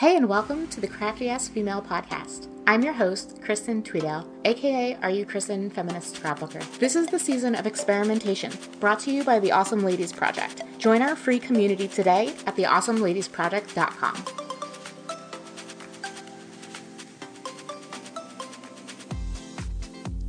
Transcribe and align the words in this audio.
Hey, 0.00 0.16
and 0.16 0.30
welcome 0.30 0.66
to 0.68 0.80
the 0.80 0.88
Crafty 0.88 1.28
Ass 1.28 1.46
Female 1.46 1.82
Podcast. 1.82 2.48
I'm 2.66 2.82
your 2.82 2.94
host, 2.94 3.42
Kristen 3.42 3.82
Tweedale, 3.82 4.26
aka 4.46 4.94
Are 5.02 5.10
You 5.10 5.26
Kristen 5.26 5.68
Feminist 5.68 6.14
Scrapbooker. 6.14 6.64
This 6.78 6.96
is 6.96 7.06
the 7.08 7.18
season 7.18 7.54
of 7.54 7.66
experimentation, 7.66 8.50
brought 8.80 9.00
to 9.00 9.12
you 9.12 9.24
by 9.24 9.38
the 9.38 9.52
Awesome 9.52 9.84
Ladies 9.84 10.10
Project. 10.10 10.62
Join 10.78 11.02
our 11.02 11.14
free 11.14 11.38
community 11.38 11.86
today 11.86 12.28
at 12.46 12.56
theawesomeladiesproject.com. 12.56 14.24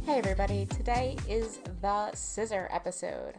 Hey, 0.06 0.18
everybody, 0.18 0.66
today 0.66 1.16
is 1.30 1.60
the 1.82 2.12
scissor 2.12 2.68
episode. 2.74 3.36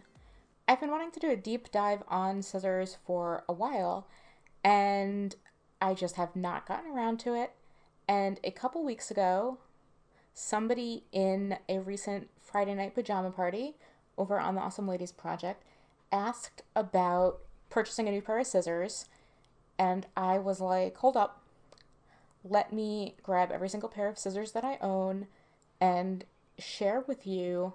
I've 0.66 0.80
been 0.80 0.90
wanting 0.90 1.10
to 1.10 1.20
do 1.20 1.28
a 1.30 1.36
deep 1.36 1.70
dive 1.70 2.02
on 2.08 2.40
scissors 2.40 2.96
for 3.04 3.44
a 3.46 3.52
while, 3.52 4.08
and 4.64 5.36
I 5.82 5.94
just 5.94 6.14
have 6.14 6.36
not 6.36 6.64
gotten 6.64 6.92
around 6.92 7.18
to 7.20 7.34
it. 7.34 7.52
And 8.09 8.38
a 8.45 8.52
couple 8.52 8.84
weeks 8.84 9.10
ago, 9.10 9.59
somebody 10.32 11.02
in 11.10 11.59
a 11.68 11.80
recent 11.80 12.30
Friday 12.40 12.74
night 12.74 12.95
pajama 12.95 13.32
party 13.32 13.74
over 14.16 14.38
on 14.38 14.54
the 14.54 14.60
Awesome 14.60 14.87
Ladies 14.87 15.10
Project 15.10 15.64
asked 16.12 16.62
about 16.76 17.40
purchasing 17.68 18.06
a 18.06 18.12
new 18.12 18.23
pair 18.23 18.38
of 18.38 18.46
scissors. 18.46 19.06
And 19.76 20.06
I 20.16 20.38
was 20.38 20.60
like, 20.60 20.96
hold 20.98 21.16
up. 21.16 21.42
Let 22.45 22.73
me 22.73 23.16
grab 23.24 23.51
every 23.51 23.68
single 23.68 23.88
pair 23.88 24.09
of 24.09 24.18
scissors 24.18 24.52
that 24.52 24.64
I 24.64 24.78
own 24.80 25.26
and 25.80 26.24
share 26.59 27.01
with 27.01 27.26
you 27.26 27.74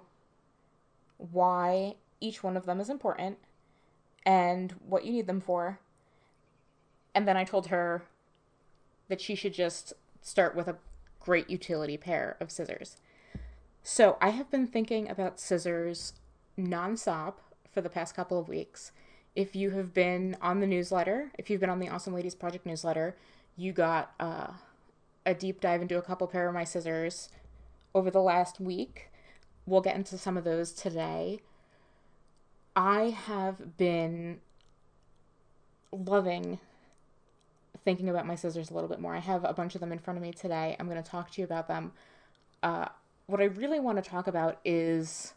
why 1.18 1.96
each 2.20 2.42
one 2.42 2.56
of 2.56 2.64
them 2.64 2.80
is 2.80 2.88
important 2.88 3.36
and 4.24 4.72
what 4.86 5.04
you 5.04 5.12
need 5.12 5.26
them 5.26 5.42
for 5.42 5.80
and 7.14 7.26
then 7.26 7.36
I 7.36 7.44
told 7.44 7.68
her 7.68 8.04
that 9.08 9.20
she 9.20 9.34
should 9.34 9.54
just 9.54 9.92
start 10.20 10.54
with 10.54 10.68
a 10.68 10.76
great 11.20 11.50
utility 11.50 11.96
pair 11.96 12.36
of 12.40 12.50
scissors. 12.50 12.96
So 13.82 14.18
I 14.20 14.30
have 14.30 14.50
been 14.50 14.66
thinking 14.66 15.08
about 15.08 15.40
scissors 15.40 16.12
nonstop 16.58 17.34
for 17.72 17.80
the 17.80 17.88
past 17.88 18.14
couple 18.14 18.38
of 18.38 18.48
weeks. 18.48 18.92
If 19.34 19.54
you 19.54 19.70
have 19.70 19.94
been 19.94 20.36
on 20.42 20.60
the 20.60 20.66
newsletter, 20.66 21.30
if 21.38 21.48
you've 21.48 21.60
been 21.60 21.70
on 21.70 21.78
the 21.78 21.88
Awesome 21.88 22.14
Ladies 22.14 22.34
Project 22.34 22.66
newsletter, 22.66 23.16
you 23.56 23.72
got 23.72 24.12
uh, 24.18 24.48
a 25.24 25.34
deep 25.34 25.60
dive 25.60 25.82
into 25.82 25.98
a 25.98 26.02
couple 26.02 26.26
pair 26.26 26.48
of 26.48 26.54
my 26.54 26.64
scissors 26.64 27.28
over 27.94 28.10
the 28.10 28.20
last 28.20 28.60
week. 28.60 29.10
We'll 29.66 29.80
get 29.80 29.96
into 29.96 30.18
some 30.18 30.36
of 30.36 30.44
those 30.44 30.72
today. 30.72 31.40
I 32.74 33.10
have 33.10 33.76
been 33.76 34.40
loving 35.92 36.58
thinking 37.88 38.10
about 38.10 38.26
my 38.26 38.34
scissors 38.34 38.68
a 38.70 38.74
little 38.74 38.86
bit 38.86 39.00
more. 39.00 39.16
I 39.16 39.18
have 39.18 39.44
a 39.44 39.54
bunch 39.54 39.74
of 39.74 39.80
them 39.80 39.92
in 39.92 39.98
front 39.98 40.18
of 40.18 40.22
me 40.22 40.30
today. 40.30 40.76
I'm 40.78 40.90
going 40.90 41.02
to 41.02 41.10
talk 41.10 41.30
to 41.30 41.40
you 41.40 41.46
about 41.46 41.68
them. 41.68 41.92
Uh, 42.62 42.88
what 43.24 43.40
I 43.40 43.44
really 43.44 43.80
want 43.80 43.96
to 43.96 44.10
talk 44.10 44.26
about 44.26 44.58
is, 44.62 45.32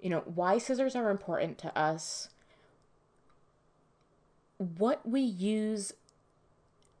you 0.00 0.08
know, 0.08 0.20
why 0.20 0.56
scissors 0.56 0.96
are 0.96 1.10
important 1.10 1.58
to 1.58 1.78
us, 1.78 2.30
what 4.56 5.06
we 5.06 5.20
use 5.20 5.92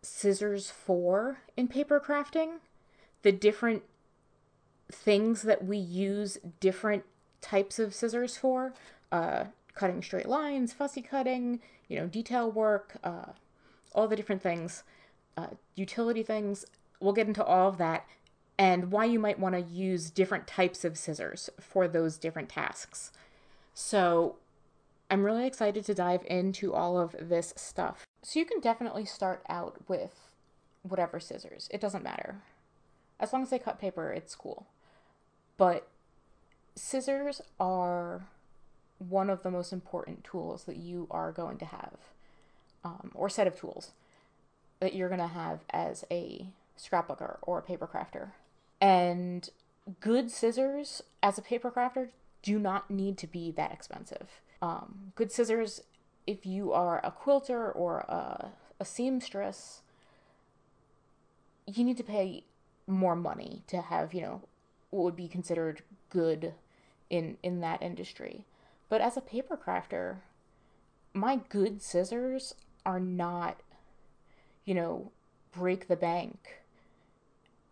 scissors 0.02 0.70
for 0.70 1.38
in 1.56 1.66
paper 1.66 1.98
crafting, 1.98 2.58
the 3.22 3.32
different 3.32 3.84
things 4.92 5.40
that 5.44 5.64
we 5.64 5.78
use 5.78 6.36
different 6.60 7.04
types 7.40 7.78
of 7.78 7.94
scissors 7.94 8.36
for, 8.36 8.74
uh, 9.12 9.44
cutting 9.74 10.02
straight 10.02 10.28
lines, 10.28 10.74
fussy 10.74 11.00
cutting, 11.00 11.60
you 11.88 11.98
know, 11.98 12.06
detail 12.06 12.52
work, 12.52 12.98
uh, 13.02 13.32
all 13.94 14.08
the 14.08 14.16
different 14.16 14.42
things, 14.42 14.82
uh, 15.36 15.48
utility 15.74 16.22
things. 16.22 16.64
We'll 17.00 17.12
get 17.12 17.28
into 17.28 17.44
all 17.44 17.68
of 17.68 17.78
that 17.78 18.06
and 18.58 18.90
why 18.90 19.04
you 19.04 19.18
might 19.18 19.38
want 19.38 19.54
to 19.54 19.60
use 19.60 20.10
different 20.10 20.46
types 20.46 20.84
of 20.84 20.98
scissors 20.98 21.48
for 21.60 21.86
those 21.86 22.18
different 22.18 22.48
tasks. 22.48 23.12
So, 23.72 24.36
I'm 25.10 25.22
really 25.22 25.46
excited 25.46 25.84
to 25.86 25.94
dive 25.94 26.22
into 26.26 26.74
all 26.74 26.98
of 26.98 27.14
this 27.20 27.54
stuff. 27.56 28.04
So, 28.22 28.40
you 28.40 28.44
can 28.44 28.60
definitely 28.60 29.04
start 29.04 29.44
out 29.48 29.76
with 29.86 30.32
whatever 30.82 31.20
scissors, 31.20 31.68
it 31.72 31.80
doesn't 31.80 32.02
matter. 32.02 32.42
As 33.20 33.32
long 33.32 33.42
as 33.42 33.50
they 33.50 33.58
cut 33.58 33.80
paper, 33.80 34.12
it's 34.12 34.34
cool. 34.34 34.66
But 35.56 35.88
scissors 36.74 37.40
are 37.60 38.26
one 38.98 39.30
of 39.30 39.42
the 39.42 39.50
most 39.50 39.72
important 39.72 40.24
tools 40.24 40.64
that 40.64 40.76
you 40.76 41.06
are 41.10 41.32
going 41.32 41.58
to 41.58 41.64
have 41.64 41.98
um, 42.84 43.10
or 43.14 43.28
set 43.28 43.46
of 43.46 43.58
tools 43.58 43.92
that 44.80 44.94
you're 44.94 45.08
going 45.08 45.20
to 45.20 45.26
have 45.26 45.60
as 45.70 46.04
a 46.10 46.46
scrapbooker 46.78 47.38
or 47.42 47.58
a 47.58 47.62
paper 47.62 47.88
crafter. 47.92 48.30
And 48.80 49.48
good 50.00 50.30
scissors 50.30 51.02
as 51.22 51.38
a 51.38 51.42
paper 51.42 51.70
crafter 51.70 52.10
do 52.42 52.58
not 52.58 52.90
need 52.90 53.18
to 53.18 53.26
be 53.26 53.50
that 53.52 53.72
expensive. 53.72 54.40
Um, 54.62 55.12
good 55.14 55.32
scissors, 55.32 55.82
if 56.26 56.46
you 56.46 56.72
are 56.72 57.00
a 57.04 57.10
quilter 57.10 57.70
or 57.70 58.00
a, 58.00 58.52
a 58.78 58.84
seamstress, 58.84 59.82
you 61.66 61.84
need 61.84 61.96
to 61.96 62.04
pay 62.04 62.44
more 62.86 63.16
money 63.16 63.62
to 63.66 63.80
have, 63.80 64.14
you 64.14 64.22
know, 64.22 64.42
what 64.90 65.02
would 65.02 65.16
be 65.16 65.28
considered 65.28 65.82
good 66.10 66.54
in 67.10 67.36
in 67.42 67.60
that 67.60 67.82
industry. 67.82 68.44
But 68.88 69.00
as 69.00 69.16
a 69.16 69.20
paper 69.20 69.56
crafter, 69.56 70.18
my 71.12 71.40
good 71.48 71.82
scissors 71.82 72.54
are 72.88 72.98
not, 72.98 73.60
you 74.64 74.74
know, 74.74 75.12
break 75.52 75.88
the 75.88 75.96
bank 75.96 76.62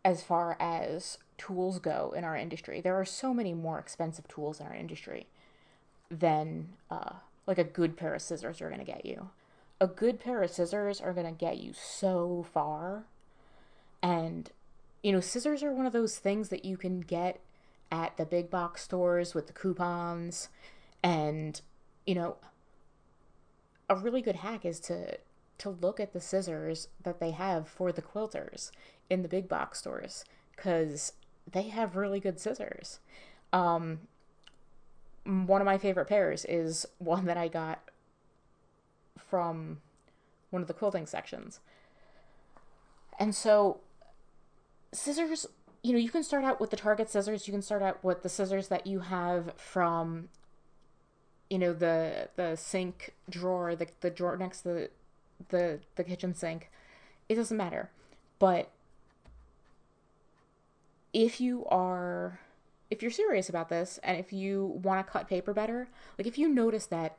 as 0.04 0.22
far 0.22 0.58
as 0.60 1.16
tools 1.38 1.78
go 1.78 2.12
in 2.14 2.22
our 2.22 2.36
industry. 2.36 2.82
There 2.82 2.94
are 3.00 3.04
so 3.06 3.32
many 3.32 3.54
more 3.54 3.78
expensive 3.78 4.28
tools 4.28 4.60
in 4.60 4.66
our 4.66 4.74
industry 4.74 5.26
than 6.10 6.68
uh, 6.90 7.14
like 7.46 7.56
a 7.56 7.64
good 7.64 7.96
pair 7.96 8.14
of 8.14 8.20
scissors 8.20 8.60
are 8.60 8.68
going 8.68 8.84
to 8.84 8.86
get 8.86 9.06
you. 9.06 9.30
A 9.80 9.86
good 9.86 10.20
pair 10.20 10.42
of 10.42 10.50
scissors 10.50 11.00
are 11.00 11.14
going 11.14 11.26
to 11.26 11.32
get 11.32 11.56
you 11.56 11.72
so 11.72 12.46
far. 12.52 13.06
And, 14.02 14.50
you 15.02 15.12
know, 15.12 15.20
scissors 15.20 15.62
are 15.62 15.72
one 15.72 15.86
of 15.86 15.94
those 15.94 16.18
things 16.18 16.50
that 16.50 16.66
you 16.66 16.76
can 16.76 17.00
get 17.00 17.40
at 17.90 18.18
the 18.18 18.26
big 18.26 18.50
box 18.50 18.82
stores 18.82 19.34
with 19.34 19.46
the 19.46 19.54
coupons. 19.54 20.50
And, 21.02 21.58
you 22.06 22.14
know, 22.14 22.36
a 23.88 23.96
really 23.96 24.22
good 24.22 24.36
hack 24.36 24.64
is 24.64 24.80
to 24.80 25.18
to 25.58 25.70
look 25.70 25.98
at 25.98 26.12
the 26.12 26.20
scissors 26.20 26.88
that 27.02 27.18
they 27.18 27.30
have 27.30 27.66
for 27.66 27.90
the 27.90 28.02
quilters 28.02 28.70
in 29.08 29.22
the 29.22 29.28
big 29.28 29.48
box 29.48 29.78
stores 29.78 30.24
because 30.54 31.12
they 31.50 31.68
have 31.68 31.96
really 31.96 32.20
good 32.20 32.38
scissors. 32.38 32.98
Um, 33.52 34.00
one 35.24 35.60
of 35.60 35.64
my 35.64 35.78
favorite 35.78 36.08
pairs 36.08 36.44
is 36.44 36.86
one 36.98 37.24
that 37.24 37.36
I 37.36 37.48
got 37.48 37.80
from 39.18 39.78
one 40.50 40.62
of 40.62 40.68
the 40.68 40.74
quilting 40.74 41.06
sections. 41.06 41.60
And 43.18 43.34
so, 43.34 43.80
scissors, 44.92 45.46
you 45.82 45.92
know, 45.92 45.98
you 45.98 46.10
can 46.10 46.22
start 46.22 46.44
out 46.44 46.60
with 46.60 46.70
the 46.70 46.76
Target 46.76 47.08
scissors, 47.10 47.48
you 47.48 47.52
can 47.52 47.62
start 47.62 47.82
out 47.82 48.04
with 48.04 48.22
the 48.22 48.28
scissors 48.28 48.68
that 48.68 48.86
you 48.86 49.00
have 49.00 49.52
from 49.56 50.28
you 51.50 51.58
know 51.58 51.72
the 51.72 52.28
the 52.36 52.56
sink 52.56 53.14
drawer 53.30 53.76
the 53.76 53.86
the 54.00 54.10
drawer 54.10 54.36
next 54.36 54.62
to 54.62 54.68
the 54.68 54.90
the, 55.50 55.80
the 55.96 56.04
kitchen 56.04 56.34
sink 56.34 56.70
it 57.28 57.34
doesn't 57.34 57.56
matter. 57.56 57.90
But 58.38 58.70
if 61.12 61.40
you 61.40 61.64
are 61.66 62.40
if 62.90 63.02
you're 63.02 63.10
serious 63.10 63.48
about 63.48 63.68
this 63.68 63.98
and 64.02 64.18
if 64.18 64.32
you 64.32 64.80
want 64.82 65.04
to 65.04 65.10
cut 65.10 65.28
paper 65.28 65.52
better 65.52 65.88
like 66.18 66.26
if 66.26 66.38
you 66.38 66.48
notice 66.48 66.86
that 66.86 67.16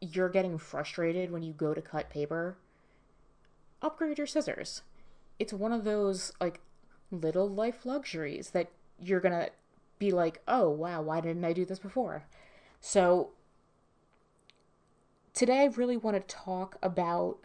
you're 0.00 0.28
getting 0.28 0.58
frustrated 0.58 1.30
when 1.30 1.42
you 1.42 1.52
go 1.52 1.74
to 1.74 1.82
cut 1.82 2.08
paper 2.10 2.56
upgrade 3.82 4.18
your 4.18 4.26
scissors. 4.26 4.82
It's 5.38 5.52
one 5.52 5.72
of 5.72 5.84
those 5.84 6.32
like 6.40 6.60
little 7.10 7.48
life 7.48 7.84
luxuries 7.84 8.50
that 8.50 8.70
you're 8.98 9.20
gonna 9.20 9.50
be 9.98 10.10
like 10.10 10.40
oh 10.48 10.70
wow 10.70 11.02
why 11.02 11.20
didn't 11.20 11.44
i 11.44 11.52
do 11.52 11.64
this 11.64 11.78
before? 11.78 12.24
So 12.80 13.30
today 15.40 15.60
I 15.60 15.64
really 15.68 15.96
want 15.96 16.18
to 16.18 16.36
talk 16.36 16.76
about, 16.82 17.38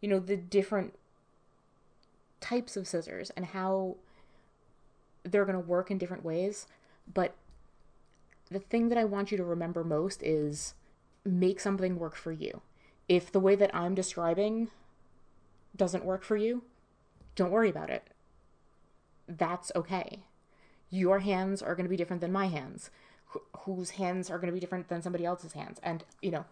you 0.00 0.08
know, 0.08 0.18
the 0.18 0.34
different 0.34 0.94
types 2.40 2.74
of 2.74 2.88
scissors 2.88 3.28
and 3.36 3.44
how 3.44 3.96
they're 5.24 5.44
going 5.44 5.60
to 5.60 5.68
work 5.68 5.90
in 5.90 5.98
different 5.98 6.24
ways. 6.24 6.66
But 7.12 7.34
the 8.50 8.60
thing 8.60 8.88
that 8.88 8.96
I 8.96 9.04
want 9.04 9.30
you 9.30 9.36
to 9.36 9.44
remember 9.44 9.84
most 9.84 10.22
is 10.22 10.72
make 11.22 11.60
something 11.60 11.98
work 11.98 12.16
for 12.16 12.32
you. 12.32 12.62
If 13.10 13.30
the 13.30 13.40
way 13.40 13.54
that 13.54 13.74
I'm 13.74 13.94
describing 13.94 14.68
doesn't 15.76 16.06
work 16.06 16.24
for 16.24 16.38
you, 16.38 16.62
don't 17.34 17.50
worry 17.50 17.68
about 17.68 17.90
it. 17.90 18.08
That's 19.28 19.70
okay. 19.76 20.20
Your 20.88 21.18
hands 21.18 21.60
are 21.60 21.74
going 21.74 21.84
to 21.84 21.90
be 21.90 21.98
different 21.98 22.22
than 22.22 22.32
my 22.32 22.46
hands 22.46 22.90
whose 23.60 23.90
hands 23.90 24.30
are 24.30 24.38
going 24.38 24.48
to 24.48 24.54
be 24.54 24.60
different 24.60 24.88
than 24.88 25.02
somebody 25.02 25.24
else's 25.24 25.52
hands. 25.52 25.80
And 25.82 26.04
you 26.22 26.30
know 26.30 26.44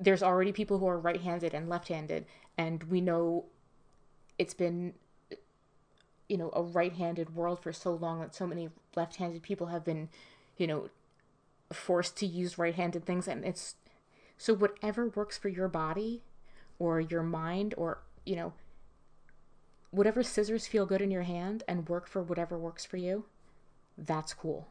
there's 0.00 0.22
already 0.22 0.52
people 0.52 0.78
who 0.78 0.86
are 0.86 0.98
right-handed 0.98 1.54
and 1.54 1.68
left-handed 1.68 2.26
and 2.58 2.82
we 2.84 3.00
know 3.00 3.44
it's 4.38 4.54
been 4.54 4.94
you 6.28 6.36
know 6.36 6.50
a 6.52 6.62
right-handed 6.62 7.34
world 7.34 7.60
for 7.60 7.72
so 7.72 7.92
long 7.92 8.20
that 8.20 8.34
so 8.34 8.46
many 8.46 8.68
left-handed 8.96 9.42
people 9.42 9.68
have 9.68 9.84
been 9.84 10.08
you 10.56 10.66
know 10.66 10.88
forced 11.72 12.16
to 12.16 12.26
use 12.26 12.58
right-handed 12.58 13.04
things 13.04 13.28
and 13.28 13.44
it's 13.44 13.76
so 14.36 14.52
whatever 14.54 15.08
works 15.08 15.38
for 15.38 15.48
your 15.48 15.68
body 15.68 16.22
or 16.78 17.00
your 17.00 17.22
mind 17.22 17.74
or 17.76 18.02
you 18.26 18.34
know 18.34 18.52
whatever 19.90 20.22
scissors 20.22 20.66
feel 20.66 20.86
good 20.86 21.00
in 21.00 21.10
your 21.10 21.22
hand 21.22 21.62
and 21.68 21.88
work 21.88 22.08
for 22.08 22.22
whatever 22.22 22.58
works 22.58 22.84
for 22.84 22.96
you 22.96 23.24
that's 23.96 24.34
cool 24.34 24.66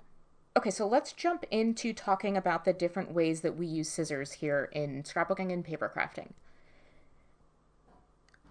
Okay, 0.56 0.70
so 0.70 0.88
let's 0.88 1.14
jump 1.14 1.46
into 1.50 1.94
talking 1.94 2.38
about 2.38 2.64
the 2.64 2.74
different 2.74 3.12
ways 3.12 3.42
that 3.42 3.58
we 3.58 3.66
use 3.66 3.90
scissors 3.90 4.34
here 4.34 4.70
in 4.72 5.02
scrapbooking 5.02 5.52
and 5.52 5.66
paper 5.66 5.92
crafting. 5.94 6.34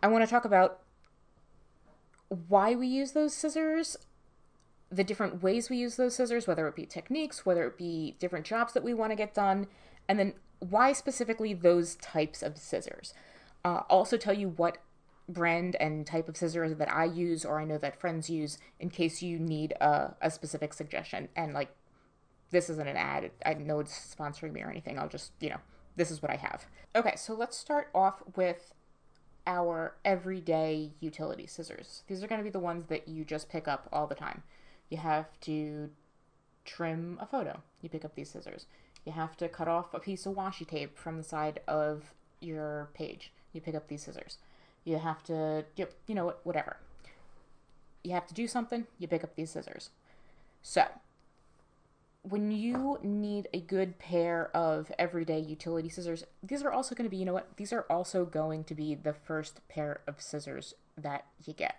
I 0.02 0.08
want 0.08 0.25
to 0.25 0.31
talk 0.31 0.44
about 0.44 0.81
why 2.49 2.75
we 2.75 2.88
use 2.88 3.12
those 3.12 3.32
scissors, 3.32 3.96
the 4.90 5.04
different 5.04 5.44
ways 5.44 5.70
we 5.70 5.76
use 5.76 5.94
those 5.94 6.16
scissors, 6.16 6.49
whether 6.49 6.66
it 6.66 6.75
be 6.75 6.87
techniques, 6.87 7.46
whether 7.46 7.69
it 7.69 7.78
be 7.78 8.16
different 8.19 8.46
jobs 8.46 8.72
that 8.72 8.82
we 8.82 8.94
want 8.94 9.12
to 9.12 9.16
get 9.16 9.32
done, 9.32 9.69
and 10.08 10.19
then 10.19 10.34
why 10.58 10.93
specifically 10.93 11.55
those 11.55 11.94
types 11.96 12.43
of 12.43 12.58
scissors. 12.58 13.14
Uh, 13.64 13.82
also 13.88 14.16
tell 14.16 14.34
you 14.34 14.48
what 14.48 14.78
brand 15.28 15.76
and 15.78 16.05
type 16.05 16.28
of 16.28 16.37
scissors 16.37 16.75
that 16.78 16.93
I 16.93 17.05
use 17.05 17.44
or 17.44 17.60
I 17.60 17.64
know 17.64 17.78
that 17.78 18.00
friends 18.00 18.28
use 18.28 18.58
in 18.81 18.90
case 18.90 19.22
you 19.22 19.38
need 19.38 19.72
a, 19.81 20.16
a 20.20 20.32
specific 20.32 20.75
suggestion 20.75 21.28
and 21.37 21.55
like 21.55 21.72
this 22.52 22.70
isn't 22.70 22.87
an 22.87 22.96
ad. 22.96 23.32
I 23.44 23.54
know 23.54 23.81
it's 23.81 24.14
sponsoring 24.16 24.52
me 24.52 24.62
or 24.62 24.70
anything. 24.70 24.99
I'll 24.99 25.08
just, 25.08 25.32
you 25.40 25.50
know, 25.50 25.60
this 25.96 26.10
is 26.10 26.22
what 26.22 26.31
I 26.31 26.37
have. 26.37 26.66
Okay, 26.94 27.14
so 27.16 27.34
let's 27.34 27.58
start 27.58 27.88
off 27.94 28.22
with 28.37 28.72
our 29.46 29.94
everyday 30.04 30.93
utility 31.00 31.46
scissors. 31.46 32.04
These 32.06 32.22
are 32.22 32.28
going 32.28 32.40
to 32.40 32.44
be 32.44 32.50
the 32.50 32.60
ones 32.60 32.87
that 32.87 33.08
you 33.08 33.25
just 33.25 33.49
pick 33.49 33.66
up 33.66 33.88
all 33.93 34.06
the 34.06 34.14
time. 34.14 34.44
You 34.88 34.99
have 34.99 35.40
to 35.40 35.90
trim 36.64 37.19
a 37.20 37.26
photo. 37.26 37.62
You 37.81 37.88
pick 37.88 38.04
up 38.04 38.14
these 38.14 38.31
scissors. 38.31 38.66
You 39.05 39.12
have 39.12 39.37
to 39.38 39.48
cut 39.48 39.66
off 39.66 39.93
a 39.93 39.98
piece 39.98 40.26
of 40.26 40.34
washi 40.34 40.66
tape 40.66 40.96
from 40.96 41.16
the 41.16 41.25
side 41.25 41.60
of 41.66 42.14
your 42.40 42.90
page. 42.94 43.32
You 43.52 43.60
pick 43.60 43.75
up 43.75 43.88
these 43.88 44.05
scissors. 44.05 44.38
You 44.84 44.98
have 44.98 45.22
to, 45.25 45.64
you 45.76 46.14
know, 46.14 46.34
whatever. 46.44 46.76
You 48.05 48.12
have 48.12 48.26
to 48.26 48.34
do 48.34 48.46
something, 48.46 48.87
you 48.98 49.08
pick 49.08 49.25
up 49.25 49.34
these 49.37 49.50
scissors. 49.50 49.90
So, 50.60 50.84
when 52.22 52.52
you 52.52 52.98
need 53.02 53.48
a 53.52 53.60
good 53.60 53.98
pair 53.98 54.54
of 54.56 54.92
everyday 54.98 55.40
utility 55.40 55.88
scissors, 55.88 56.24
these 56.42 56.62
are 56.62 56.72
also 56.72 56.94
going 56.94 57.04
to 57.04 57.10
be, 57.10 57.16
you 57.16 57.24
know 57.24 57.32
what, 57.32 57.56
these 57.56 57.72
are 57.72 57.84
also 57.90 58.24
going 58.24 58.64
to 58.64 58.74
be 58.74 58.94
the 58.94 59.12
first 59.12 59.60
pair 59.69 60.00
of 60.06 60.20
scissors 60.20 60.74
that 60.96 61.26
you 61.44 61.52
get. 61.52 61.76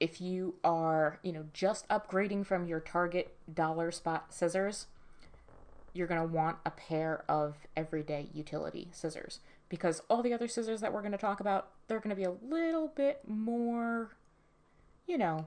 If 0.00 0.20
you 0.20 0.56
are, 0.64 1.20
you 1.22 1.32
know, 1.32 1.44
just 1.52 1.88
upgrading 1.88 2.46
from 2.46 2.66
your 2.66 2.80
Target 2.80 3.36
dollar 3.52 3.92
spot 3.92 4.34
scissors, 4.34 4.86
you're 5.92 6.08
going 6.08 6.20
to 6.20 6.26
want 6.26 6.56
a 6.66 6.70
pair 6.70 7.24
of 7.28 7.54
everyday 7.76 8.28
utility 8.34 8.88
scissors 8.90 9.38
because 9.68 10.02
all 10.10 10.22
the 10.22 10.32
other 10.32 10.48
scissors 10.48 10.80
that 10.80 10.92
we're 10.92 11.02
going 11.02 11.12
to 11.12 11.18
talk 11.18 11.38
about, 11.38 11.68
they're 11.86 12.00
going 12.00 12.10
to 12.10 12.16
be 12.16 12.24
a 12.24 12.34
little 12.44 12.88
bit 12.88 13.20
more, 13.28 14.16
you 15.06 15.16
know, 15.16 15.46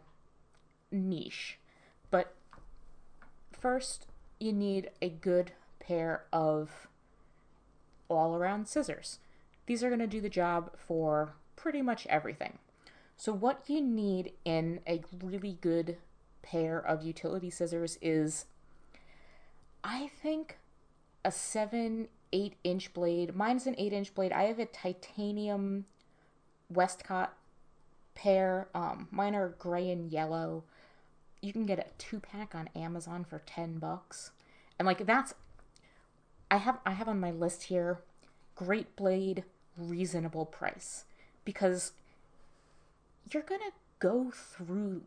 niche. 0.89 1.59
But 2.11 2.33
First, 3.65 4.05
you 4.39 4.53
need 4.53 4.91
a 5.01 5.09
good 5.09 5.53
pair 5.79 6.25
of 6.31 6.87
all 8.07 8.35
around 8.35 8.67
scissors. 8.67 9.17
These 9.65 9.83
are 9.83 9.89
going 9.89 10.01
to 10.01 10.05
do 10.05 10.21
the 10.21 10.29
job 10.29 10.77
for 10.77 11.33
pretty 11.55 11.81
much 11.81 12.05
everything. 12.05 12.59
So, 13.17 13.33
what 13.33 13.63
you 13.67 13.81
need 13.81 14.33
in 14.45 14.81
a 14.87 15.01
really 15.19 15.57
good 15.61 15.97
pair 16.43 16.77
of 16.77 17.01
utility 17.01 17.49
scissors 17.49 17.97
is, 18.03 18.45
I 19.83 20.11
think, 20.21 20.59
a 21.23 21.31
7 21.31 22.07
8 22.31 22.53
inch 22.63 22.93
blade. 22.93 23.35
Mine's 23.35 23.65
an 23.65 23.73
8 23.79 23.93
inch 23.93 24.13
blade. 24.13 24.31
I 24.31 24.43
have 24.43 24.59
a 24.59 24.67
titanium 24.67 25.85
Westcott 26.69 27.33
pair. 28.13 28.67
Um, 28.75 29.07
mine 29.09 29.33
are 29.33 29.55
gray 29.57 29.89
and 29.89 30.11
yellow 30.11 30.65
you 31.45 31.53
can 31.53 31.65
get 31.65 31.79
a 31.79 31.85
two 31.97 32.19
pack 32.19 32.55
on 32.55 32.69
Amazon 32.75 33.23
for 33.23 33.41
10 33.45 33.77
bucks. 33.77 34.31
And 34.79 34.85
like 34.85 35.05
that's 35.05 35.33
I 36.49 36.57
have 36.57 36.79
I 36.85 36.91
have 36.91 37.07
on 37.07 37.19
my 37.19 37.31
list 37.31 37.63
here 37.63 37.99
Great 38.55 38.95
Blade 38.95 39.43
reasonable 39.77 40.45
price 40.45 41.05
because 41.43 41.91
you're 43.31 43.43
going 43.43 43.61
to 43.61 43.71
go 43.99 44.31
through 44.31 45.03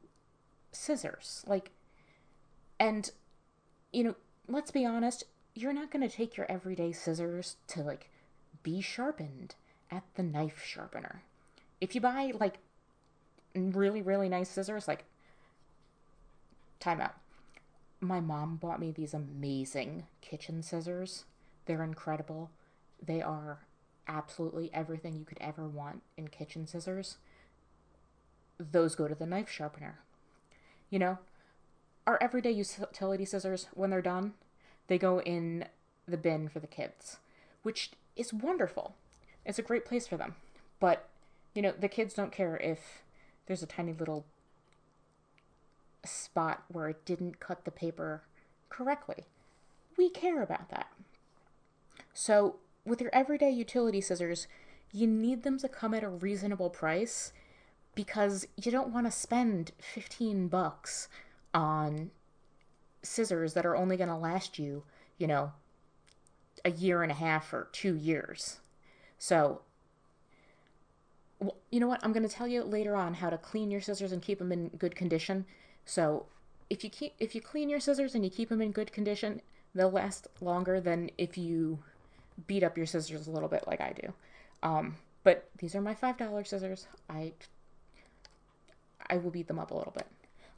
scissors. 0.73 1.45
Like 1.47 1.71
and 2.79 3.11
you 3.93 4.05
know, 4.05 4.15
let's 4.47 4.71
be 4.71 4.87
honest, 4.87 5.25
you're 5.55 5.73
not 5.73 5.91
going 5.91 6.09
to 6.09 6.15
take 6.15 6.37
your 6.37 6.51
everyday 6.51 6.93
scissors 6.93 7.57
to 7.69 7.83
like 7.83 8.11
be 8.63 8.81
sharpened 8.81 9.57
at 9.91 10.05
the 10.15 10.23
knife 10.23 10.63
sharpener. 10.65 11.23
If 11.81 11.95
you 11.95 12.01
buy 12.01 12.33
like 12.39 12.59
really 13.55 14.03
really 14.03 14.29
nice 14.29 14.51
scissors 14.51 14.87
like 14.87 15.05
time 16.81 17.01
out. 17.01 17.15
My 18.01 18.21
mom 18.21 18.57
bought 18.57 18.81
me 18.81 18.91
these 18.91 19.15
amazing 19.15 20.07
kitchen 20.21 20.63
scissors. 20.63 21.25
They're 21.67 21.83
incredible. 21.83 22.51
They 23.05 23.21
are 23.21 23.61
absolutely 24.07 24.71
everything 24.73 25.17
you 25.17 25.25
could 25.25 25.39
ever 25.41 25.69
want 25.69 26.03
in 26.17 26.29
kitchen 26.29 26.67
scissors. 26.67 27.19
Those 28.59 28.95
go 28.95 29.09
to 29.09 29.15
the 29.15 29.27
knife 29.27 29.51
sharpener. 29.51 30.01
You 30.91 30.99
know, 30.99 31.19
our 32.07 32.19
everyday 32.21 32.53
utility 32.53 33.25
scissors, 33.25 33.69
when 33.75 33.91
they're 33.91 34.01
done, 34.01 34.35
they 34.87 34.99
go 34.99 35.21
in 35.21 35.67
the 36.07 36.17
bin 36.17 36.49
for 36.49 36.61
the 36.61 36.67
kids, 36.67 37.19
which 37.63 37.91
is 38.17 38.33
wonderful. 38.33 38.95
It's 39.45 39.59
a 39.59 39.63
great 39.63 39.85
place 39.85 40.07
for 40.07 40.17
them. 40.17 40.35
But, 40.81 41.09
you 41.55 41.63
know, 41.63 41.75
the 41.79 41.89
kids 41.89 42.15
don't 42.15 42.33
care 42.33 42.57
if 42.57 43.03
there's 43.47 43.63
a 43.63 43.67
tiny 43.67 43.93
little 43.93 44.25
spot 46.05 46.65
where 46.69 46.89
it 46.89 47.05
didn't 47.05 47.41
cut 47.41 47.65
the 47.65 47.71
paper 47.71 48.23
correctly. 48.69 49.25
We 49.97 50.09
care 50.11 50.43
about 50.43 50.71
that. 50.71 50.89
So, 52.15 52.57
with 52.85 53.01
your 53.01 53.11
everyday 53.13 53.51
utility 53.51 54.01
scissors, 54.01 54.47
you 54.93 55.07
need 55.07 55.43
them 55.43 55.59
to 55.59 55.69
come 55.69 55.95
at 55.95 56.05
a 56.05 56.09
reasonable 56.09 56.71
price 56.71 57.33
because 57.95 58.47
you 58.57 58.71
don't 58.71 58.93
want 58.93 59.07
to 59.07 59.13
spend 59.13 59.73
15 59.79 60.49
bucks 60.49 61.09
on 61.53 62.11
scissors 63.03 63.55
that 63.55 63.67
are 63.67 63.77
only 63.77 63.97
going 63.97 64.09
to 64.09 64.17
last 64.17 64.59
you, 64.59 64.85
you 65.19 65.27
know, 65.27 65.53
a 66.65 66.71
year 66.71 67.03
and 67.03 67.13
a 67.13 67.17
half 67.17 67.53
or 67.53 67.69
2 67.73 67.95
years. 67.95 68.61
So, 69.19 69.63
you 71.71 71.81
know 71.81 71.89
what? 71.89 72.01
I'm 72.03 72.13
going 72.13 72.27
to 72.27 72.35
tell 72.35 72.49
you 72.49 72.63
later 72.63 72.97
on 72.97 73.15
how 73.15 73.31
to 73.31 73.39
clean 73.39 73.71
your 73.71 73.81
scissors 73.81 74.13
and 74.13 74.23
keep 74.23 74.39
them 74.39 74.53
in 74.53 74.69
good 74.69 74.97
condition 74.97 75.47
so 75.89 76.27
if 76.69 76.85
you 76.85 76.91
keep 76.91 77.15
if 77.19 77.35
you 77.35 77.41
clean 77.41 77.71
your 77.71 77.81
scissors 77.81 78.15
and 78.15 78.23
you 78.23 78.31
keep 78.31 78.51
them 78.51 78.61
in 78.61 78.73
good 78.73 78.93
condition, 78.93 79.41
they'll 79.75 79.91
last 79.91 80.29
longer 80.43 80.83
than 80.83 81.11
if 81.17 81.39
you 81.39 81.79
beat 82.47 82.63
up 82.63 82.77
your 82.77 82.85
scissors 82.85 83.27
a 83.27 83.31
little 83.31 83.49
bit 83.49 83.65
like 83.67 83.81
I 83.81 83.95
do. 83.99 84.13
Um, 84.63 84.97
but 85.25 85.49
these 85.59 85.75
are 85.75 85.81
my 85.81 85.95
five 85.95 86.19
dollar 86.19 86.45
scissors. 86.45 86.87
I 87.09 87.33
I 89.09 89.17
will 89.17 89.31
beat 89.31 89.49
them 89.49 89.59
up 89.59 89.71
a 89.71 89.75
little 89.75 89.93
bit. 89.93 90.07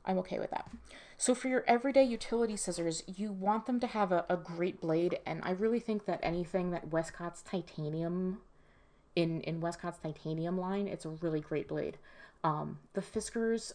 I'm 0.05 0.19
okay 0.19 0.41
with 0.41 0.51
that. 0.51 0.69
So 1.17 1.37
for 1.37 1.47
your 1.47 1.63
everyday 1.69 2.03
utility 2.03 2.57
scissors, 2.57 3.05
you 3.07 3.31
want 3.31 3.67
them 3.67 3.79
to 3.81 3.87
have 3.87 4.11
a, 4.11 4.25
a 4.29 4.37
great 4.37 4.81
blade, 4.81 5.21
and 5.25 5.43
I 5.45 5.53
really 5.53 5.79
think 5.79 6.07
that 6.07 6.19
anything 6.25 6.73
that 6.73 6.91
Westcott's 6.91 7.43
titanium 7.43 8.39
in 9.15 9.43
in 9.43 9.61
Westcott's 9.61 9.99
titanium 9.99 10.59
line, 10.59 10.89
it's 10.89 11.05
a 11.05 11.11
really 11.11 11.41
great 11.41 11.69
blade. 11.69 11.99
Um, 12.43 12.81
the 12.95 13.01
Fiskars, 13.01 13.75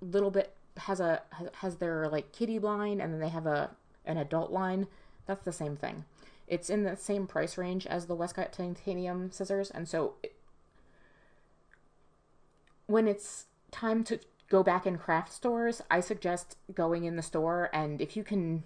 little 0.00 0.30
bit 0.30 0.54
has 0.78 1.00
a 1.00 1.22
has 1.54 1.76
their 1.76 2.08
like 2.08 2.32
kitty 2.32 2.58
line 2.58 3.00
and 3.00 3.12
then 3.12 3.20
they 3.20 3.28
have 3.28 3.46
a 3.46 3.70
an 4.04 4.18
adult 4.18 4.50
line. 4.50 4.86
That's 5.26 5.44
the 5.44 5.52
same 5.52 5.76
thing. 5.76 6.04
It's 6.46 6.68
in 6.68 6.82
the 6.82 6.96
same 6.96 7.26
price 7.26 7.56
range 7.56 7.86
as 7.86 8.06
the 8.06 8.14
Westcott 8.14 8.52
titanium 8.52 9.30
scissors, 9.30 9.70
and 9.70 9.88
so 9.88 10.14
it, 10.22 10.34
when 12.86 13.08
it's 13.08 13.46
time 13.70 14.04
to 14.04 14.20
go 14.48 14.62
back 14.62 14.86
in 14.86 14.98
craft 14.98 15.32
stores, 15.32 15.82
I 15.90 16.00
suggest 16.00 16.56
going 16.74 17.04
in 17.04 17.16
the 17.16 17.22
store 17.22 17.70
and 17.72 18.00
if 18.00 18.16
you 18.16 18.22
can 18.22 18.64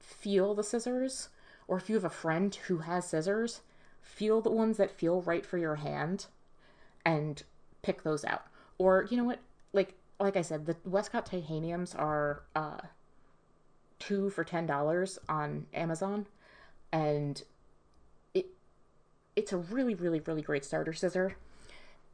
feel 0.00 0.54
the 0.54 0.64
scissors, 0.64 1.28
or 1.68 1.76
if 1.76 1.88
you 1.88 1.94
have 1.94 2.04
a 2.04 2.10
friend 2.10 2.54
who 2.66 2.78
has 2.78 3.06
scissors, 3.06 3.60
feel 4.00 4.40
the 4.40 4.50
ones 4.50 4.76
that 4.78 4.90
feel 4.90 5.22
right 5.22 5.46
for 5.46 5.58
your 5.58 5.76
hand 5.76 6.26
and 7.04 7.42
pick 7.82 8.02
those 8.02 8.24
out. 8.24 8.46
Or 8.78 9.06
you 9.10 9.16
know 9.16 9.24
what? 9.24 9.40
Like 9.72 9.94
like 10.22 10.36
I 10.36 10.42
said, 10.42 10.66
the 10.66 10.76
Westcott 10.84 11.26
titaniums 11.26 11.94
are 11.94 12.42
uh, 12.54 12.78
two 13.98 14.30
for 14.30 14.44
ten 14.44 14.66
dollars 14.66 15.18
on 15.28 15.66
Amazon, 15.74 16.26
and 16.92 17.42
it 18.34 18.46
it's 19.36 19.52
a 19.52 19.56
really, 19.56 19.94
really, 19.94 20.20
really 20.20 20.42
great 20.42 20.64
starter 20.64 20.92
scissor. 20.92 21.36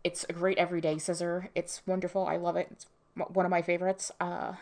It's 0.04 0.24
a 0.28 0.32
great 0.32 0.58
everyday 0.58 0.98
scissor. 0.98 1.50
It's 1.54 1.82
wonderful. 1.86 2.26
I 2.26 2.36
love 2.36 2.56
it. 2.56 2.68
It's 2.70 2.86
one 3.14 3.44
of 3.44 3.50
my 3.50 3.62
favorites. 3.62 4.10
Uh, 4.20 4.54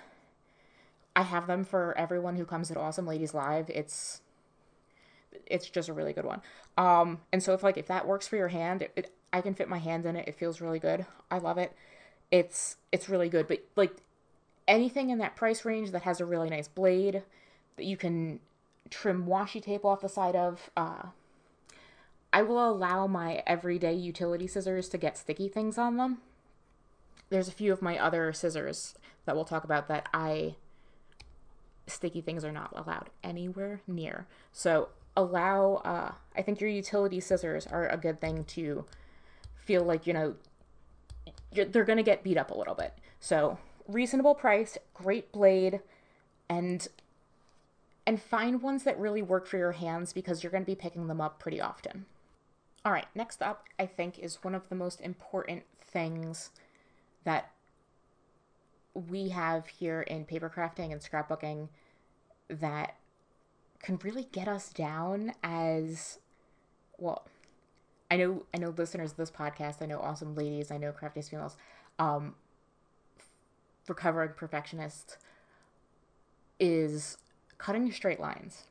I 1.14 1.22
have 1.22 1.46
them 1.46 1.64
for 1.64 1.96
everyone 1.96 2.36
who 2.36 2.44
comes 2.44 2.68
to 2.68 2.78
Awesome 2.78 3.06
Ladies 3.06 3.34
Live. 3.34 3.70
It's 3.70 4.20
it's 5.46 5.68
just 5.68 5.88
a 5.88 5.92
really 5.92 6.12
good 6.12 6.24
one. 6.24 6.42
Um, 6.76 7.20
and 7.32 7.42
so 7.42 7.52
if 7.54 7.62
like 7.62 7.76
if 7.76 7.86
that 7.86 8.06
works 8.06 8.26
for 8.26 8.36
your 8.36 8.48
hand, 8.48 8.82
it, 8.82 8.92
it, 8.96 9.12
I 9.32 9.40
can 9.40 9.54
fit 9.54 9.68
my 9.68 9.78
hand 9.78 10.06
in 10.06 10.16
it. 10.16 10.26
It 10.26 10.34
feels 10.34 10.60
really 10.60 10.78
good. 10.78 11.06
I 11.30 11.38
love 11.38 11.58
it. 11.58 11.72
It's 12.30 12.76
it's 12.92 13.08
really 13.08 13.28
good. 13.28 13.46
But 13.46 13.64
like 13.76 13.96
anything 14.66 15.10
in 15.10 15.18
that 15.18 15.36
price 15.36 15.64
range 15.64 15.90
that 15.92 16.02
has 16.02 16.20
a 16.20 16.26
really 16.26 16.50
nice 16.50 16.68
blade 16.68 17.22
that 17.76 17.84
you 17.84 17.96
can 17.96 18.40
trim 18.90 19.26
washi 19.26 19.62
tape 19.62 19.84
off 19.84 20.00
the 20.00 20.08
side 20.08 20.36
of. 20.36 20.70
Uh, 20.76 21.06
I 22.32 22.42
will 22.42 22.68
allow 22.68 23.06
my 23.06 23.42
everyday 23.46 23.94
utility 23.94 24.46
scissors 24.46 24.88
to 24.90 24.98
get 24.98 25.16
sticky 25.16 25.48
things 25.48 25.78
on 25.78 25.96
them. 25.96 26.18
There's 27.30 27.48
a 27.48 27.52
few 27.52 27.72
of 27.72 27.82
my 27.82 27.98
other 27.98 28.32
scissors 28.32 28.94
that 29.24 29.34
we'll 29.34 29.44
talk 29.44 29.64
about 29.64 29.88
that 29.88 30.08
I 30.12 30.56
sticky 31.86 32.20
things 32.20 32.44
are 32.44 32.52
not 32.52 32.72
allowed 32.76 33.10
anywhere 33.22 33.80
near. 33.86 34.26
So 34.52 34.88
allow 35.16 35.76
uh, 35.84 36.12
I 36.36 36.42
think 36.42 36.60
your 36.60 36.70
utility 36.70 37.20
scissors 37.20 37.66
are 37.66 37.88
a 37.88 37.96
good 37.96 38.20
thing 38.20 38.44
to 38.44 38.84
feel 39.56 39.82
like, 39.82 40.06
you 40.06 40.12
know, 40.12 40.34
they're 41.52 41.84
going 41.84 41.96
to 41.96 42.02
get 42.02 42.22
beat 42.22 42.36
up 42.36 42.50
a 42.50 42.56
little 42.56 42.74
bit. 42.74 42.94
So, 43.20 43.58
reasonable 43.88 44.34
price, 44.34 44.76
great 44.94 45.32
blade 45.32 45.80
and 46.48 46.86
and 48.06 48.22
find 48.22 48.62
ones 48.62 48.84
that 48.84 48.98
really 49.00 49.22
work 49.22 49.46
for 49.46 49.56
your 49.58 49.72
hands 49.72 50.12
because 50.12 50.42
you're 50.42 50.52
going 50.52 50.62
to 50.62 50.70
be 50.70 50.76
picking 50.76 51.08
them 51.08 51.20
up 51.20 51.40
pretty 51.40 51.60
often. 51.60 52.06
All 52.84 52.92
right, 52.92 53.06
next 53.16 53.42
up, 53.42 53.64
I 53.80 53.86
think, 53.86 54.20
is 54.20 54.44
one 54.44 54.54
of 54.54 54.68
the 54.68 54.76
most 54.76 55.00
important 55.00 55.64
things 55.80 56.50
that 57.24 57.50
we 58.94 59.30
have 59.30 59.66
here 59.66 60.02
in 60.02 60.24
paper 60.24 60.48
crafting 60.54 60.92
and 60.92 61.00
scrapbooking 61.00 61.68
that 62.48 62.94
can 63.82 63.98
really 64.04 64.28
get 64.30 64.46
us 64.46 64.68
down 64.68 65.32
as 65.42 66.18
well. 66.96 67.26
I 68.10 68.16
know, 68.16 68.44
I 68.54 68.58
know 68.58 68.72
listeners 68.76 69.12
of 69.12 69.16
this 69.16 69.30
podcast, 69.30 69.82
I 69.82 69.86
know 69.86 69.98
awesome 69.98 70.34
ladies, 70.34 70.70
I 70.70 70.78
know 70.78 70.92
craftiest 70.92 71.30
females, 71.30 71.56
um, 71.98 72.34
recovering 73.88 74.30
perfectionists 74.36 75.16
is 76.60 77.18
cutting 77.58 77.90
straight 77.90 78.20
lines. 78.20 78.64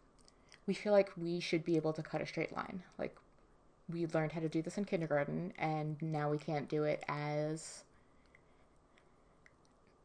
We 0.68 0.74
feel 0.74 0.94
like 0.94 1.12
we 1.18 1.40
should 1.40 1.64
be 1.64 1.76
able 1.76 1.94
to 1.94 2.02
cut 2.02 2.22
a 2.22 2.26
straight 2.26 2.56
line. 2.56 2.84
Like 2.98 3.16
we 3.92 4.08
learned 4.08 4.32
how 4.32 4.42
to 4.42 4.50
do 4.50 4.62
this 4.62 4.78
in 4.78 4.86
kindergarten 4.86 5.54
and 5.58 6.02
now 6.02 6.30
we 6.30 6.38
can't 6.38 6.68
do 6.68 6.84
it 6.84 7.04
as 7.08 7.84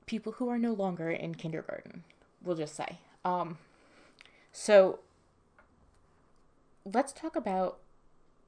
people 0.07 0.33
who 0.33 0.49
are 0.49 0.59
no 0.59 0.73
longer 0.73 1.11
in 1.11 1.35
kindergarten 1.35 2.05
we'll 2.43 2.57
just 2.57 2.75
say 2.75 2.99
um, 3.25 3.59
so 4.53 4.99
let's 6.85 7.13
talk 7.13 7.37
about 7.37 7.79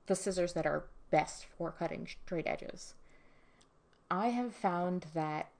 the 0.06 0.16
scissors 0.16 0.52
that 0.52 0.66
are 0.66 0.84
best 1.10 1.46
for 1.56 1.72
cutting 1.72 2.06
straight 2.06 2.46
edges 2.46 2.94
i 4.10 4.28
have 4.28 4.54
found 4.54 5.06
that 5.14 5.50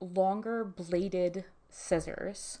longer 0.00 0.64
bladed 0.64 1.44
scissors 1.68 2.58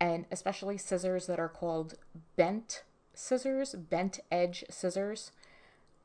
and 0.00 0.26
especially 0.30 0.78
scissors 0.78 1.26
that 1.26 1.38
are 1.40 1.48
called 1.48 1.94
bent 2.36 2.82
scissors, 3.18 3.74
bent 3.74 4.20
edge 4.30 4.64
scissors. 4.70 5.32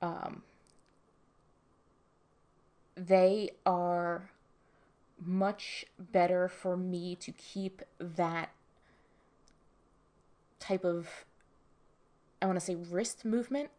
Um, 0.01 0.43
they 2.95 3.51
are 3.65 4.31
much 5.23 5.85
better 5.99 6.47
for 6.47 6.75
me 6.75 7.15
to 7.15 7.31
keep 7.31 7.81
that 7.99 8.49
type 10.59 10.83
of, 10.83 11.25
I 12.43 12.45
want 12.45 12.59
to 12.59 12.65
say, 12.65 12.75
wrist 12.75 13.23
movement 13.23 13.69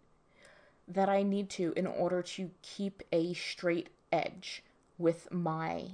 that 0.88 1.10
I 1.10 1.22
need 1.22 1.50
to 1.50 1.74
in 1.76 1.86
order 1.86 2.22
to 2.22 2.50
keep 2.62 3.02
a 3.12 3.34
straight 3.34 3.90
edge 4.10 4.64
with 4.96 5.30
my 5.30 5.90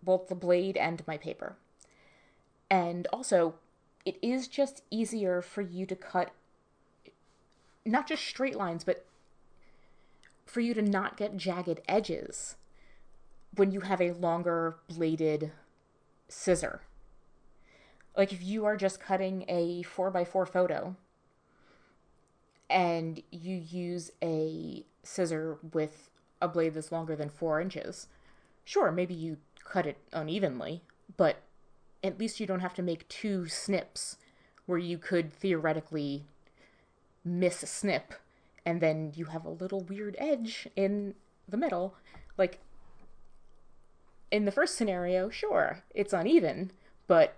both 0.00 0.28
the 0.28 0.36
blade 0.36 0.76
and 0.76 1.04
my 1.08 1.16
paper. 1.16 1.56
And 2.70 3.08
also, 3.12 3.54
it 4.04 4.16
is 4.22 4.46
just 4.46 4.82
easier 4.92 5.42
for 5.42 5.60
you 5.60 5.86
to 5.86 5.96
cut 5.96 6.30
not 7.84 8.06
just 8.06 8.24
straight 8.24 8.56
lines, 8.56 8.84
but 8.84 9.04
for 10.46 10.60
you 10.60 10.74
to 10.74 10.82
not 10.82 11.16
get 11.16 11.36
jagged 11.36 11.80
edges 11.88 12.54
when 13.56 13.72
you 13.72 13.80
have 13.80 14.00
a 14.00 14.12
longer 14.12 14.76
bladed 14.88 15.50
scissor. 16.28 16.82
Like 18.16 18.32
if 18.32 18.40
you 18.40 18.64
are 18.66 18.76
just 18.76 19.00
cutting 19.00 19.44
a 19.48 19.82
4x4 19.82 20.48
photo 20.48 20.94
and 22.70 23.22
you 23.30 23.56
use 23.56 24.10
a 24.22 24.84
scissor 25.02 25.58
with 25.72 26.10
a 26.40 26.48
blade 26.48 26.74
that's 26.74 26.92
longer 26.92 27.16
than 27.16 27.28
four 27.28 27.60
inches, 27.60 28.08
sure, 28.64 28.92
maybe 28.92 29.14
you 29.14 29.38
cut 29.64 29.86
it 29.86 29.98
unevenly, 30.12 30.82
but 31.16 31.36
at 32.02 32.18
least 32.18 32.40
you 32.40 32.46
don't 32.46 32.60
have 32.60 32.74
to 32.74 32.82
make 32.82 33.08
two 33.08 33.48
snips 33.48 34.16
where 34.66 34.78
you 34.78 34.98
could 34.98 35.32
theoretically 35.32 36.24
miss 37.24 37.62
a 37.62 37.66
snip 37.66 38.14
and 38.64 38.80
then 38.80 39.12
you 39.14 39.26
have 39.26 39.44
a 39.44 39.50
little 39.50 39.80
weird 39.80 40.14
edge 40.18 40.68
in 40.76 41.14
the 41.48 41.56
middle. 41.56 41.94
Like 42.36 42.60
in 44.30 44.44
the 44.44 44.52
first 44.52 44.76
scenario 44.76 45.30
sure 45.30 45.82
it's 45.94 46.12
uneven 46.12 46.70
but 47.06 47.36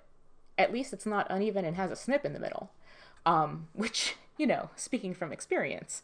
at 0.58 0.72
least 0.72 0.92
it's 0.92 1.06
not 1.06 1.26
uneven 1.30 1.64
and 1.64 1.76
has 1.76 1.90
a 1.90 1.96
snip 1.96 2.24
in 2.24 2.32
the 2.32 2.40
middle 2.40 2.70
um, 3.26 3.68
which 3.72 4.16
you 4.40 4.46
know 4.46 4.70
speaking 4.74 5.12
from 5.12 5.32
experience 5.32 6.02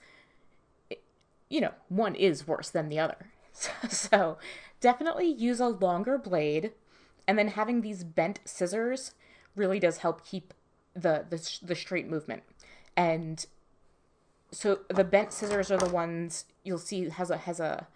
it, 0.91 1.03
you 1.49 1.61
know 1.61 1.73
one 1.89 2.15
is 2.15 2.47
worse 2.47 2.71
than 2.71 2.89
the 2.89 2.99
other. 2.99 3.33
So, 3.89 4.37
definitely 4.81 5.29
use 5.29 5.61
a 5.61 5.69
longer 5.69 6.19
blade 6.19 6.73
and 7.27 7.39
then 7.39 7.49
having 7.49 7.81
these 7.81 8.05
bent 8.05 8.41
scissors 8.45 9.13
really 9.55 9.81
does 9.81 9.99
help 9.99 10.27
keep 10.27 10.53
the 10.95 11.25
the, 11.29 11.59
the 11.63 11.75
straight 11.75 12.09
movement. 12.09 12.43
And 12.97 13.45
so 14.53 14.81
the 14.89 15.05
bent 15.05 15.33
scissors 15.33 15.71
are 15.71 15.79
the 15.79 15.89
ones 15.89 16.45
you'll 16.65 16.79
see 16.79 17.09
has 17.09 17.31
a 17.31 17.39
has 17.39 17.61
a 17.61 17.87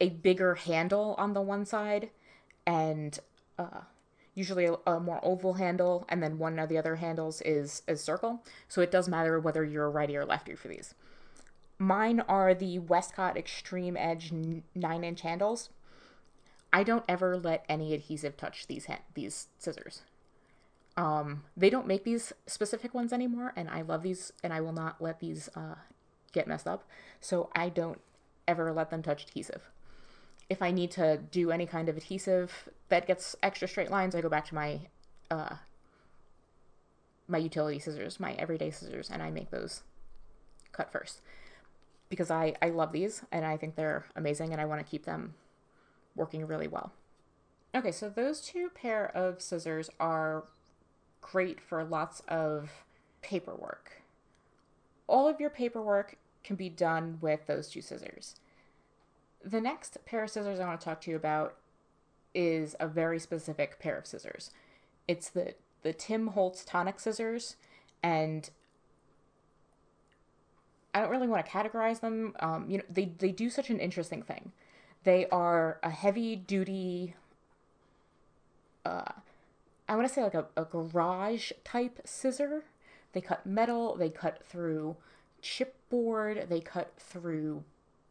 a 0.00 0.10
bigger 0.10 0.54
handle 0.54 1.14
on 1.18 1.34
the 1.34 1.42
one 1.42 1.64
side 1.64 2.10
and 2.66 3.18
uh, 3.58 3.80
usually 4.38 4.66
a, 4.66 4.74
a, 4.86 5.00
more 5.00 5.20
oval 5.22 5.54
handle 5.54 6.06
and 6.08 6.22
then 6.22 6.38
one 6.38 6.58
of 6.58 6.68
the 6.68 6.78
other 6.78 6.96
handles 6.96 7.40
is 7.42 7.82
a 7.88 7.96
circle 7.96 8.42
so 8.68 8.80
it 8.80 8.90
does 8.90 9.08
matter 9.08 9.38
whether 9.38 9.64
you're 9.64 9.90
righty 9.90 10.16
or 10.16 10.24
lefty 10.24 10.54
for 10.54 10.68
these 10.68 10.94
mine 11.78 12.20
are 12.20 12.54
the 12.54 12.78
westcott 12.78 13.36
extreme 13.36 13.96
edge 13.96 14.32
9 14.32 15.04
inch 15.04 15.20
handles 15.22 15.70
i 16.72 16.82
don't 16.82 17.04
ever 17.08 17.36
let 17.36 17.64
any 17.68 17.92
adhesive 17.92 18.36
touch 18.36 18.66
these 18.66 18.86
ha- 18.86 19.00
these 19.14 19.48
scissors 19.58 20.02
um, 20.98 21.44
they 21.56 21.70
don't 21.70 21.86
make 21.86 22.02
these 22.02 22.32
specific 22.48 22.92
ones 22.92 23.12
anymore, 23.12 23.52
and 23.54 23.70
I 23.70 23.82
love 23.82 24.02
these, 24.02 24.32
and 24.42 24.52
I 24.52 24.60
will 24.60 24.72
not 24.72 25.00
let 25.00 25.20
these 25.20 25.48
uh, 25.54 25.76
get 26.32 26.48
messed 26.48 26.66
up. 26.66 26.88
So 27.20 27.50
I 27.54 27.68
don't 27.68 28.00
ever 28.48 28.72
let 28.72 28.90
them 28.90 29.00
touch 29.00 29.22
adhesive. 29.22 29.70
If 30.48 30.62
I 30.62 30.70
need 30.70 30.90
to 30.92 31.18
do 31.18 31.50
any 31.50 31.66
kind 31.66 31.88
of 31.88 31.96
adhesive 31.96 32.68
that 32.88 33.06
gets 33.06 33.36
extra 33.42 33.68
straight 33.68 33.90
lines, 33.90 34.14
I 34.14 34.20
go 34.20 34.28
back 34.28 34.46
to 34.46 34.54
my 34.54 34.80
uh, 35.30 35.56
my 37.26 37.38
utility 37.38 37.78
scissors, 37.78 38.18
my 38.18 38.32
everyday 38.34 38.70
scissors, 38.70 39.10
and 39.10 39.22
I 39.22 39.30
make 39.30 39.50
those 39.50 39.82
cut 40.72 40.90
first 40.90 41.20
because 42.08 42.30
I 42.30 42.54
I 42.62 42.70
love 42.70 42.92
these 42.92 43.22
and 43.30 43.44
I 43.44 43.56
think 43.56 43.74
they're 43.76 44.06
amazing, 44.16 44.52
and 44.52 44.60
I 44.60 44.64
want 44.64 44.84
to 44.84 44.90
keep 44.90 45.04
them 45.04 45.34
working 46.14 46.46
really 46.46 46.68
well. 46.68 46.92
Okay, 47.74 47.92
so 47.92 48.08
those 48.08 48.40
two 48.40 48.70
pair 48.70 49.14
of 49.14 49.42
scissors 49.42 49.90
are 50.00 50.44
great 51.20 51.60
for 51.60 51.84
lots 51.84 52.22
of 52.28 52.70
paperwork. 53.20 54.02
All 55.06 55.28
of 55.28 55.40
your 55.40 55.50
paperwork 55.50 56.16
can 56.42 56.56
be 56.56 56.70
done 56.70 57.18
with 57.20 57.46
those 57.46 57.68
two 57.68 57.82
scissors. 57.82 58.36
The 59.44 59.60
next 59.60 59.98
pair 60.04 60.24
of 60.24 60.30
scissors 60.30 60.60
I 60.60 60.66
want 60.66 60.80
to 60.80 60.84
talk 60.84 61.00
to 61.02 61.10
you 61.10 61.16
about 61.16 61.56
is 62.34 62.76
a 62.78 62.86
very 62.86 63.18
specific 63.18 63.78
pair 63.78 63.96
of 63.96 64.06
scissors. 64.06 64.50
It's 65.06 65.28
the 65.28 65.54
the 65.82 65.92
Tim 65.92 66.28
Holtz 66.28 66.64
tonic 66.64 66.98
scissors, 66.98 67.56
and 68.02 68.50
I 70.92 71.00
don't 71.00 71.10
really 71.10 71.28
want 71.28 71.44
to 71.46 71.50
categorize 71.50 72.00
them. 72.00 72.34
Um, 72.40 72.68
you 72.68 72.78
know, 72.78 72.84
they 72.90 73.12
they 73.18 73.32
do 73.32 73.48
such 73.48 73.70
an 73.70 73.80
interesting 73.80 74.22
thing. 74.22 74.52
They 75.04 75.26
are 75.28 75.78
a 75.82 75.90
heavy 75.90 76.36
duty 76.36 77.14
uh, 78.84 79.12
I 79.88 79.96
want 79.96 80.08
to 80.08 80.12
say 80.12 80.22
like 80.22 80.34
a, 80.34 80.46
a 80.56 80.64
garage 80.64 81.52
type 81.64 82.00
scissor. 82.04 82.64
They 83.12 83.20
cut 83.20 83.46
metal, 83.46 83.96
they 83.96 84.10
cut 84.10 84.44
through 84.44 84.96
chipboard, 85.42 86.48
they 86.48 86.60
cut 86.60 86.92
through 86.98 87.64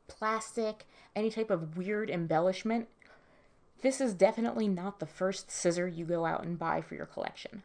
plastic, 0.07 0.85
any 1.15 1.29
type 1.29 1.49
of 1.49 1.77
weird 1.77 2.09
embellishment. 2.09 2.87
This 3.81 4.01
is 4.01 4.13
definitely 4.13 4.67
not 4.67 4.99
the 4.99 5.05
first 5.05 5.51
scissor 5.51 5.87
you 5.87 6.05
go 6.05 6.25
out 6.25 6.43
and 6.43 6.57
buy 6.57 6.81
for 6.81 6.95
your 6.95 7.05
collection. 7.05 7.63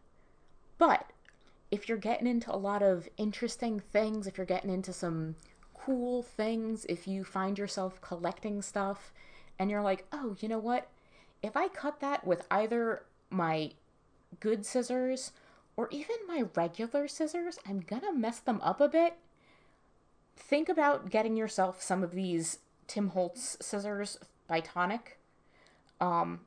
But 0.79 1.07
if 1.71 1.89
you're 1.89 1.99
getting 1.99 2.27
into 2.27 2.55
a 2.55 2.57
lot 2.57 2.83
of 2.83 3.09
interesting 3.17 3.81
things, 3.81 4.27
if 4.27 4.37
you're 4.37 4.47
getting 4.47 4.71
into 4.71 4.93
some 4.93 5.37
cool 5.75 6.23
things, 6.23 6.85
if 6.89 7.09
you 7.09 7.25
find 7.25 7.59
yourself 7.59 8.01
collecting 8.01 8.61
stuff 8.63 9.13
and 9.59 9.71
you're 9.71 9.83
like, 9.83 10.07
oh, 10.13 10.37
you 10.41 10.49
know 10.49 10.59
what? 10.59 10.89
If 11.43 11.57
I 11.57 11.69
cut 11.69 12.01
that 12.01 12.27
with 12.27 12.47
either 12.51 13.05
my 13.31 13.73
good 14.39 14.67
scissors 14.67 15.33
or 15.77 15.89
even 15.91 16.17
my 16.29 16.45
regular 16.55 17.09
scissors, 17.09 17.59
I'm 17.67 17.81
gonna 17.81 18.13
mess 18.13 18.39
them 18.39 18.61
up 18.63 18.81
a 18.81 18.89
bit. 18.89 19.17
Think 20.37 20.69
about 20.69 21.11
getting 21.11 21.37
yourself 21.37 21.83
some 21.83 22.03
of 22.03 22.13
these 22.13 22.59
Tim 22.87 23.09
Holtz 23.09 23.57
scissors 23.61 24.19
by 24.47 24.61
Tonic. 24.61 25.19
Um, 26.01 26.41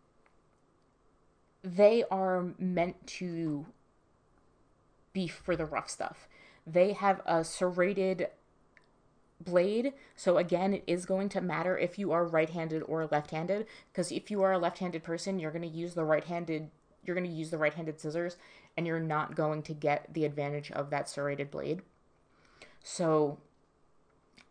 they 1.63 2.03
are 2.11 2.53
meant 2.59 3.07
to 3.07 3.65
be 5.13 5.27
for 5.27 5.55
the 5.55 5.65
rough 5.65 5.89
stuff. 5.89 6.27
They 6.67 6.93
have 6.93 7.21
a 7.25 7.43
serrated 7.43 8.27
blade. 9.39 9.93
So 10.15 10.37
again, 10.37 10.73
it 10.73 10.83
is 10.87 11.05
going 11.05 11.29
to 11.29 11.41
matter 11.41 11.77
if 11.77 11.97
you 11.97 12.11
are 12.11 12.25
right-handed 12.25 12.83
or 12.83 13.07
left-handed 13.07 13.65
because 13.91 14.11
if 14.11 14.29
you 14.29 14.41
are 14.43 14.53
a 14.53 14.57
left-handed 14.57 15.03
person, 15.03 15.39
you're 15.39 15.51
going 15.51 15.69
to 15.69 15.77
use 15.77 15.93
the 15.93 16.05
right-handed 16.05 16.69
you're 17.03 17.15
going 17.15 17.29
to 17.29 17.35
use 17.35 17.51
the 17.51 17.57
right-handed 17.59 17.99
scissors 17.99 18.35
and 18.75 18.87
you're 18.87 18.99
not 18.99 19.35
going 19.35 19.61
to 19.61 19.73
get 19.73 20.11
the 20.11 20.25
advantage 20.25 20.71
of 20.71 20.89
that 20.89 21.07
serrated 21.07 21.51
blade. 21.51 21.83
So 22.83 23.37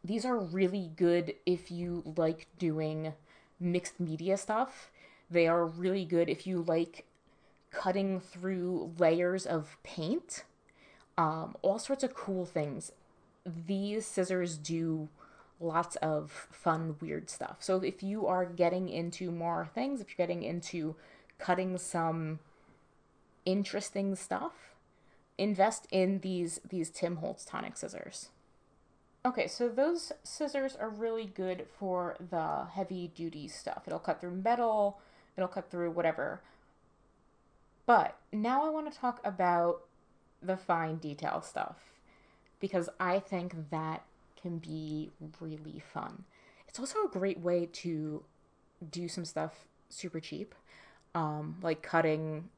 these 0.05 0.25
are 0.25 0.39
really 0.39 0.91
good 0.97 1.35
if 1.47 1.71
you 1.71 2.03
like 2.17 2.47
doing 2.59 3.15
mixed 3.59 3.99
media 3.99 4.37
stuff. 4.37 4.91
They 5.31 5.47
are 5.49 5.65
really 5.65 6.05
good 6.05 6.29
if 6.29 6.47
you 6.47 6.63
like 6.63 7.07
cutting 7.71 8.21
through 8.21 8.93
layers 8.99 9.47
of 9.47 9.77
paint. 9.83 10.45
Um, 11.17 11.57
all 11.63 11.79
sorts 11.79 12.05
of 12.05 12.15
cool 12.15 12.45
things 12.45 12.93
these 13.47 14.07
scissors 14.07 14.57
do 14.57 15.09
lots 15.61 15.97
of 15.97 16.31
fun, 16.51 16.97
weird 17.01 17.31
stuff. 17.31 17.57
So 17.61 17.81
if 17.81 18.03
you 18.03 18.27
are 18.27 18.45
getting 18.45 18.89
into 18.89 19.31
more 19.31 19.69
things, 19.75 20.01
if 20.01 20.09
you're 20.11 20.27
getting 20.27 20.43
into 20.43 20.97
cutting 21.39 21.79
some 21.79 22.41
interesting 23.45 24.15
stuff, 24.15 24.75
invest 25.37 25.87
in 25.91 26.21
these 26.21 26.61
these 26.69 26.91
Tim 26.91 27.17
Holtz 27.17 27.45
tonic 27.45 27.77
scissors. 27.77 28.31
Okay, 29.27 29.49
so 29.49 29.71
those 29.71 30.13
scissors 30.23 30.77
are 30.77 30.91
really 30.91 31.25
good 31.25 31.67
for 31.79 32.17
the 32.31 32.67
heavy 32.75 33.11
duty 33.15 33.49
stuff. 33.49 33.85
It'll 33.87 33.99
cut 33.99 34.21
through 34.21 34.33
metal, 34.33 35.01
it'll 35.37 35.49
cut 35.49 35.71
through 35.71 35.93
whatever. 35.93 36.43
But 37.87 38.19
now 38.33 38.67
I 38.67 38.69
want 38.69 38.93
to 38.93 38.99
talk 38.99 39.21
about 39.25 39.81
the 40.43 40.59
fine 40.59 40.97
detail 40.97 41.41
stuff 41.41 41.77
because 42.61 42.91
I 43.01 43.19
think 43.19 43.71
that 43.71 44.03
can 44.41 44.59
be 44.59 45.11
really 45.41 45.83
fun. 45.93 46.25
It's 46.69 46.79
also 46.79 47.05
a 47.05 47.09
great 47.09 47.41
way 47.41 47.67
to 47.73 48.23
do 48.91 49.09
some 49.09 49.25
stuff 49.25 49.65
super 49.89 50.21
cheap, 50.21 50.55
um, 51.15 51.57
like 51.63 51.83
cutting 51.83 52.51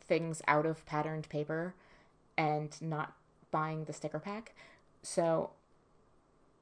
things 0.00 0.42
out 0.46 0.66
of 0.66 0.84
patterned 0.84 1.30
paper 1.30 1.74
and 2.36 2.76
not 2.82 3.14
buying 3.50 3.84
the 3.84 3.94
sticker 3.94 4.18
pack. 4.18 4.54
So 5.02 5.50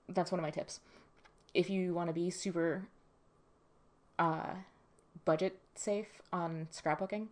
that's 0.09 0.33
one 0.33 0.39
of 0.39 0.43
my 0.43 0.51
tips. 0.51 0.81
If 1.55 1.71
you 1.71 1.95
want 1.95 2.09
to 2.09 2.15
be 2.15 2.31
super 2.31 2.87
uh, 4.19 4.55
budget 5.25 5.59
safe 5.75 6.23
on 6.33 6.69
scrapbooking, 6.73 7.29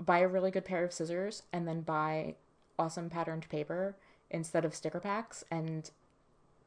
buy 0.00 0.18
a 0.18 0.28
really 0.28 0.50
good 0.50 0.64
pair 0.64 0.84
of 0.84 0.92
scissors 0.92 1.42
and 1.52 1.66
then 1.66 1.80
buy 1.82 2.34
awesome 2.78 3.10
patterned 3.10 3.48
paper 3.48 3.94
instead 4.30 4.64
of 4.64 4.74
sticker 4.74 5.00
packs 5.00 5.44
and 5.50 5.90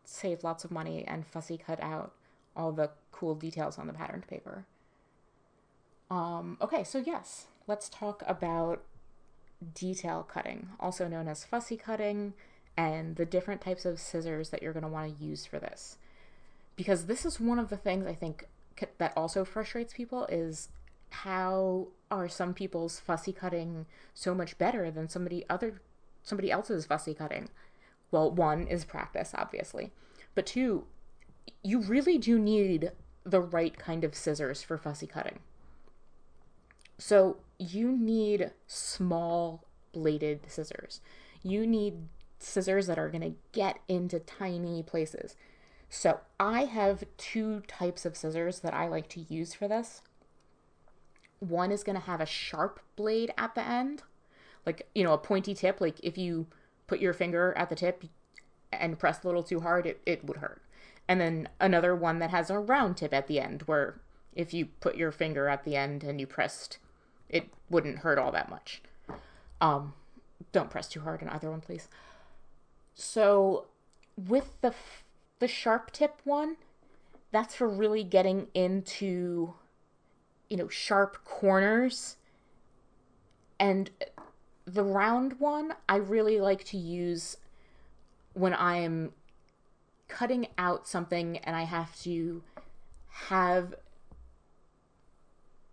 save 0.04 0.44
lots 0.44 0.64
of 0.64 0.72
money 0.72 1.04
and 1.08 1.26
fussy 1.26 1.58
cut 1.58 1.82
out 1.82 2.14
all 2.56 2.72
the 2.72 2.92
cool 3.12 3.36
details 3.36 3.78
on 3.78 3.88
the 3.88 3.94
patterned 3.94 4.28
paper. 4.28 4.66
Um, 6.10 6.58
okay, 6.62 6.84
so 6.84 7.00
yes, 7.00 7.48
let's 7.68 7.90
talk 7.90 8.24
about 8.28 8.84
detail 9.74 10.24
cutting, 10.24 10.70
also 10.80 11.08
known 11.08 11.28
as 11.28 11.44
fussy 11.44 11.78
cutting, 11.78 12.34
and 12.78 13.16
the 13.16 13.26
different 13.26 13.62
types 13.62 13.86
of 13.86 14.00
scissors 14.00 14.50
that 14.50 14.62
you're 14.62 14.74
going 14.74 14.84
to 14.84 14.90
want 14.90 15.18
to 15.18 15.24
use 15.24 15.46
for 15.46 15.60
this. 15.60 15.98
Because 16.76 17.06
this 17.06 17.26
is 17.26 17.40
one 17.40 17.60
of 17.60 17.70
the 17.70 17.78
things 17.78 18.06
I 18.06 18.14
think 18.14 18.48
that 18.98 19.14
also 19.16 19.46
frustrates 19.46 19.94
people 19.94 20.26
is 20.26 20.70
how 21.10 21.88
are 22.12 22.28
some 22.28 22.54
people's 22.54 23.00
fussy 23.00 23.32
cutting 23.32 23.86
so 24.14 24.36
much 24.36 24.58
better 24.58 24.92
than 24.92 25.08
somebody 25.08 25.46
other 25.50 25.82
somebody 26.24 26.52
else's 26.52 26.86
fussy 26.86 27.14
cutting. 27.14 27.50
Well, 28.12 28.32
one 28.32 28.68
is 28.68 28.84
practice, 28.84 29.32
obviously, 29.36 29.92
but 30.34 30.46
two, 30.46 30.86
you 31.64 31.82
really 31.82 32.18
do 32.18 32.40
need 32.40 32.92
the 33.24 33.42
right 33.42 33.78
kind 33.78 34.04
of 34.04 34.16
scissors 34.16 34.64
for 34.64 34.78
fussy 34.78 35.08
cutting. 35.08 35.40
So 36.98 37.38
you 37.60 37.92
need 37.92 38.52
small 38.68 39.64
bladed 39.94 40.42
scissors. 40.48 41.02
You 41.44 41.68
need 41.68 42.08
scissors 42.40 42.88
that 42.88 43.00
are 43.00 43.10
going 43.10 43.22
to 43.22 43.36
get 43.52 43.80
into 43.88 44.20
tiny 44.20 44.84
places. 44.84 45.36
So 45.90 46.20
I 46.40 46.66
have 46.66 47.04
two 47.18 47.62
types 47.68 48.06
of 48.06 48.18
scissors 48.18 48.60
that 48.60 48.74
I 48.74 48.88
like 48.88 49.08
to 49.10 49.22
use 49.22 49.54
for 49.54 49.68
this. 49.68 50.02
One 51.40 51.72
is 51.72 51.84
going 51.84 51.98
to 51.98 52.06
have 52.06 52.22
a 52.22 52.26
sharp 52.26 52.80
blade 52.96 53.34
at 53.38 53.56
the 53.56 53.66
end, 53.66 54.04
like 54.66 54.88
you 54.96 55.04
know 55.04 55.14
a 55.14 55.18
pointy 55.18 55.54
tip 55.54 55.80
like 55.80 56.00
if 56.02 56.18
you 56.18 56.48
put 56.88 57.00
your 57.00 57.14
finger 57.14 57.54
at 57.58 57.70
the 57.70 57.76
tip 57.76 58.06
and 58.72 59.00
press 59.00 59.24
a 59.24 59.28
little 59.28 59.44
too 59.44 59.62
hard 59.62 59.86
it, 59.86 60.02
it 60.06 60.26
would 60.26 60.38
hurt 60.38 60.62
and 61.08 61.22
then 61.22 61.48
another 61.60 61.96
one 61.96 62.20
that 62.20 62.32
has 62.32 62.50
a 62.50 62.60
round 62.60 62.98
tip 62.98 63.14
at 63.14 63.28
the 63.28 63.40
end 63.40 63.62
where 63.64 64.00
if 64.34 64.54
you 64.54 64.66
put 64.80 64.98
your 64.98 65.12
finger 65.12 65.48
at 65.48 65.64
the 65.64 65.76
end 65.76 66.04
and 66.04 66.20
you 66.20 66.28
pressed 66.28 66.78
it 67.30 67.50
wouldn't 67.70 68.00
hurt 68.00 68.18
all 68.18 68.32
that 68.32 68.50
much 68.50 68.82
um 69.62 69.94
don't 70.52 70.70
press 70.70 70.88
too 70.88 71.02
hard 71.02 71.22
on 71.22 71.30
either 71.30 71.50
one 71.50 71.62
please 71.62 71.88
so 72.96 73.66
with 74.18 74.60
the 74.62 74.74
the 75.40 75.48
sharp 75.48 75.92
tip 75.92 76.22
one 76.24 76.56
that's 77.32 77.54
for 77.54 77.68
really 77.68 78.04
getting 78.04 78.48
into 78.54 79.56
you 80.50 80.58
know 80.58 80.70
sharp 80.70 81.24
corners. 81.26 82.16
And 83.60 83.90
the 84.66 84.84
round 84.84 85.40
one 85.40 85.74
I 85.88 85.98
really 85.98 86.40
like 86.40 86.64
to 86.66 86.78
use 86.78 87.38
when 88.34 88.54
I'm 88.54 89.12
cutting 90.08 90.48
out 90.58 90.88
something 90.88 91.38
and 91.40 91.56
I 91.56 91.64
have 91.64 92.00
to 92.04 92.44
have 93.10 93.76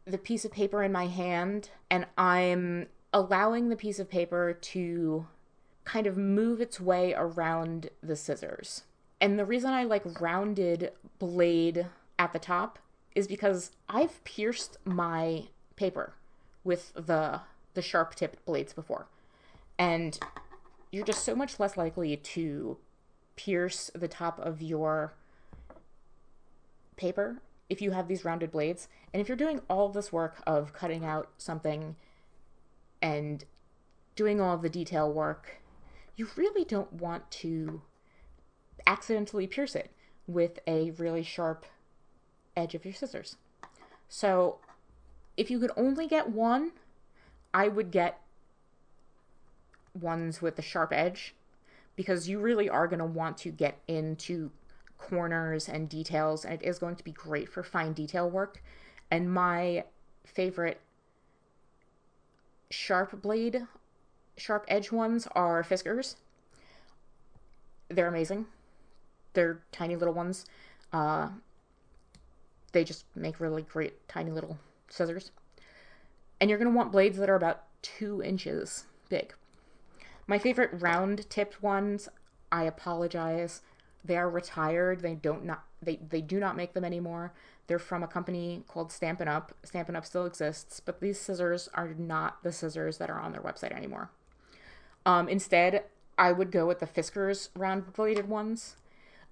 the 0.05 0.19
piece 0.19 0.45
of 0.45 0.51
paper 0.53 0.83
in 0.83 0.91
my 0.91 1.07
hand 1.07 1.71
and 1.91 2.07
I'm 2.19 2.89
allowing 3.13 3.69
the 3.69 3.77
piece 3.77 3.99
of 3.99 4.11
paper 4.11 4.53
to 4.53 5.27
kind 5.85 6.07
of 6.07 6.17
move 6.17 6.61
its 6.61 6.81
way 6.81 7.15
around 7.15 7.91
the 8.03 8.17
scissors. 8.17 8.85
And 9.21 9.39
the 9.39 9.45
reason 9.45 9.71
I 9.71 9.85
like 9.85 10.21
rounded 10.21 10.93
blade 11.19 11.87
at 12.19 12.33
the 12.33 12.39
top 12.39 12.79
is 13.15 13.27
because 13.27 13.73
I've 13.89 14.23
pierced 14.25 14.79
my 14.85 15.45
paper 15.77 16.15
with 16.65 16.93
the 16.95 17.41
the 17.75 17.83
sharp 17.83 18.15
tipped 18.15 18.45
blades 18.45 18.73
before. 18.73 19.07
And 19.79 20.19
you're 20.91 21.05
just 21.05 21.25
so 21.25 21.35
much 21.35 21.59
less 21.59 21.77
likely 21.77 22.17
to 22.17 22.77
pierce 23.35 23.91
the 23.95 24.09
top 24.09 24.39
of 24.39 24.61
your 24.61 25.15
paper 26.97 27.41
if 27.71 27.81
you 27.81 27.93
have 27.93 28.09
these 28.09 28.25
rounded 28.25 28.51
blades. 28.51 28.89
And 29.13 29.21
if 29.21 29.29
you're 29.29 29.37
doing 29.37 29.63
all 29.71 29.89
this 29.89 30.13
work 30.13 30.43
of 30.47 30.75
cutting 30.75 31.05
out 31.05 31.31
something 31.39 31.97
and 33.01 33.45
doing 34.15 34.41
all 34.41 34.59
the 34.59 34.69
detail 34.69 35.11
work, 35.11 35.62
you 36.17 36.29
really 36.37 36.65
don't 36.65 36.93
want 36.93 37.31
to 37.31 37.83
accidentally 38.87 39.47
pierce 39.47 39.75
it 39.75 39.91
with 40.27 40.59
a 40.67 40.91
really 40.93 41.23
sharp 41.23 41.67
edge 42.57 42.75
of 42.75 42.85
your 42.85 42.95
scissors. 42.95 43.37
So 44.09 44.59
if 45.37 45.51
you 45.51 45.59
could 45.59 45.73
only 45.77 46.07
get 46.07 46.29
one, 46.29 46.73
I 47.55 47.69
would 47.69 47.91
get 47.91 48.21
ones 49.99 50.41
with 50.41 50.57
the 50.57 50.63
sharp 50.63 50.93
edge 50.93 51.35
because 51.97 52.29
you 52.29 52.41
really 52.41 52.69
are 52.69 52.87
going 52.87 52.99
to 52.99 53.05
want 53.05 53.39
to 53.39 53.51
get 53.51 53.79
into 53.87 54.51
corners 54.99 55.69
and 55.69 55.89
details 55.89 56.45
and 56.45 56.63
it 56.63 56.67
is 56.67 56.79
going 56.79 56.97
to 56.97 57.05
be 57.05 57.13
great 57.13 57.49
for 57.49 57.63
fine 57.63 57.93
detail 57.93 58.31
work 58.31 58.63
and 59.11 59.33
my 59.33 59.85
favorite 60.25 60.81
sharp 62.71 63.21
blade 63.21 63.67
sharp 64.37 64.65
edge 64.69 64.91
ones 64.91 65.29
are 65.35 65.63
fiskars 65.63 66.17
they're 67.95 68.09
amazing. 68.09 68.47
They're 69.35 69.61
tiny 69.71 69.97
little 69.97 70.15
ones. 70.15 70.45
Uh, 70.93 71.29
they 72.73 72.85
just 72.85 73.05
make 73.15 73.41
really 73.41 73.63
great 73.63 74.09
tiny 74.09 74.31
little 74.31 74.59
scissors. 74.89 75.31
And 76.41 76.51
you're 76.51 76.59
going 76.59 76.71
to 76.71 76.77
want 76.77 76.93
blades 76.93 77.19
that 77.19 77.31
are 77.31 77.37
about 77.37 77.65
two 77.83 78.23
inches 78.23 78.85
big. 79.09 79.35
My 80.27 80.39
favorite 80.39 80.71
round 80.73 81.29
tipped 81.29 81.63
ones, 81.63 82.09
I 82.51 82.65
apologize. 82.65 83.61
They 84.05 84.17
are 84.17 84.29
retired. 84.29 85.01
They 85.01 85.15
don't 85.15 85.45
not 85.45 85.65
they, 85.83 85.97
they 85.97 86.21
do 86.21 86.39
not 86.39 86.57
make 86.57 86.75
them 86.75 86.85
anymore. 86.85 87.33
They're 87.67 87.79
from 87.79 88.03
a 88.03 88.09
company 88.09 88.65
called 88.69 88.93
Stampin' 88.93 89.29
Up. 89.29 89.53
Stampin' 89.65 89.97
Up 89.97 90.07
still 90.07 90.27
exists, 90.27 90.81
but 90.81 91.01
these 91.01 91.21
scissors 91.21 91.69
are 91.75 91.95
not 91.95 92.43
the 92.43 92.53
scissors 92.53 92.99
that 92.99 93.11
are 93.11 93.19
on 93.19 93.33
their 93.33 93.41
website 93.41 93.73
anymore. 93.73 94.11
Um, 95.05 95.29
instead, 95.29 95.85
I 96.17 96.33
would 96.33 96.51
go 96.51 96.67
with 96.67 96.81
the 96.81 96.87
Fiskars 96.87 97.49
round 97.57 97.93
bladed 97.93 98.29
ones, 98.29 98.77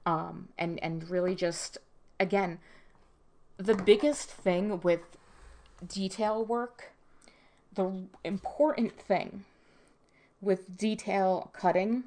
um, 0.05 0.49
and 0.59 0.83
and 0.83 1.09
really 1.09 1.35
just 1.35 1.79
again, 2.19 2.59
the 3.57 3.75
biggest 3.75 4.31
thing 4.31 4.81
with 4.81 5.01
detail 5.87 6.45
work, 6.45 6.93
the 7.75 8.05
important 8.25 8.99
thing 8.99 9.45
with 10.41 10.77
detail 10.77 11.51
cutting 11.53 12.05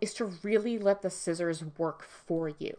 is 0.00 0.12
to 0.14 0.24
really 0.42 0.78
let 0.78 1.02
the 1.02 1.10
scissors 1.10 1.64
work 1.78 2.02
for 2.02 2.48
you. 2.48 2.76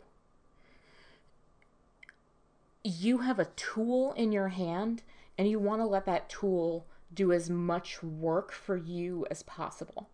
You 2.84 3.20
have 3.20 3.40
a 3.40 3.46
tool 3.46 4.14
in 4.14 4.32
your 4.32 4.50
hand 4.50 5.02
and 5.38 5.50
you 5.50 5.60
want 5.60 5.82
to 5.82 5.86
let 5.86 6.06
that 6.06 6.30
tool 6.30 6.86
do 7.14 7.32
as 7.32 7.50
much 7.50 8.04
work 8.04 8.52
for 8.52 8.76
you 8.78 9.26
as 9.32 9.44
possible. 9.44 10.10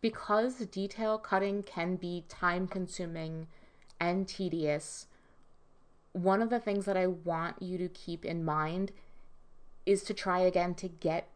Because 0.00 0.56
detail 0.66 1.18
cutting 1.18 1.62
can 1.62 1.96
be 1.96 2.24
time 2.28 2.68
consuming 2.68 3.48
and 3.98 4.28
tedious, 4.28 5.06
one 6.12 6.40
of 6.40 6.50
the 6.50 6.60
things 6.60 6.84
that 6.84 6.96
I 6.96 7.06
want 7.06 7.60
you 7.60 7.76
to 7.78 7.88
keep 7.88 8.24
in 8.24 8.44
mind 8.44 8.92
is 9.84 10.02
to 10.04 10.14
try 10.14 10.40
again 10.40 10.74
to 10.76 10.88
get 10.88 11.28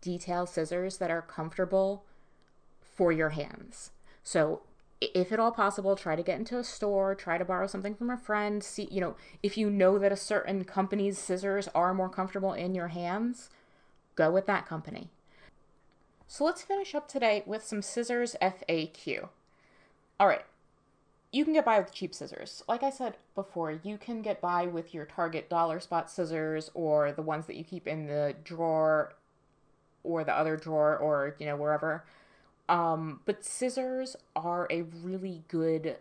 detail 0.00 0.46
scissors 0.46 0.98
that 0.98 1.10
are 1.10 1.22
comfortable 1.22 2.04
for 2.80 3.12
your 3.12 3.30
hands. 3.30 3.92
So 4.22 4.62
if 5.14 5.32
at 5.32 5.40
all 5.40 5.52
possible, 5.52 5.96
try 5.96 6.16
to 6.16 6.22
get 6.22 6.38
into 6.38 6.58
a 6.58 6.64
store, 6.64 7.14
try 7.14 7.38
to 7.38 7.44
borrow 7.44 7.66
something 7.66 7.94
from 7.94 8.10
a 8.10 8.16
friend. 8.16 8.62
See, 8.62 8.88
you 8.90 9.00
know, 9.00 9.16
if 9.42 9.56
you 9.56 9.70
know 9.70 9.98
that 9.98 10.12
a 10.12 10.16
certain 10.16 10.64
company's 10.64 11.18
scissors 11.18 11.68
are 11.74 11.94
more 11.94 12.08
comfortable 12.08 12.52
in 12.52 12.74
your 12.74 12.88
hands, 12.88 13.50
go 14.14 14.30
with 14.30 14.46
that 14.46 14.66
company. 14.66 15.08
So 16.26 16.44
let's 16.44 16.62
finish 16.62 16.94
up 16.94 17.08
today 17.08 17.42
with 17.46 17.64
some 17.64 17.82
scissors 17.82 18.36
FAQ. 18.40 19.28
All 20.18 20.26
right, 20.26 20.44
you 21.32 21.44
can 21.44 21.54
get 21.54 21.64
by 21.64 21.78
with 21.78 21.92
cheap 21.92 22.14
scissors. 22.14 22.62
Like 22.68 22.82
I 22.82 22.90
said 22.90 23.16
before, 23.34 23.72
you 23.82 23.98
can 23.98 24.22
get 24.22 24.40
by 24.40 24.66
with 24.66 24.94
your 24.94 25.04
Target 25.04 25.48
dollar 25.48 25.80
spot 25.80 26.10
scissors 26.10 26.70
or 26.74 27.12
the 27.12 27.22
ones 27.22 27.46
that 27.46 27.56
you 27.56 27.64
keep 27.64 27.86
in 27.86 28.06
the 28.06 28.34
drawer 28.44 29.14
or 30.04 30.24
the 30.24 30.36
other 30.36 30.56
drawer 30.56 30.96
or, 30.96 31.36
you 31.38 31.46
know, 31.46 31.56
wherever. 31.56 32.04
Um, 32.68 33.20
but 33.24 33.44
scissors 33.44 34.16
are 34.34 34.66
a 34.70 34.82
really 34.82 35.42
good 35.48 35.96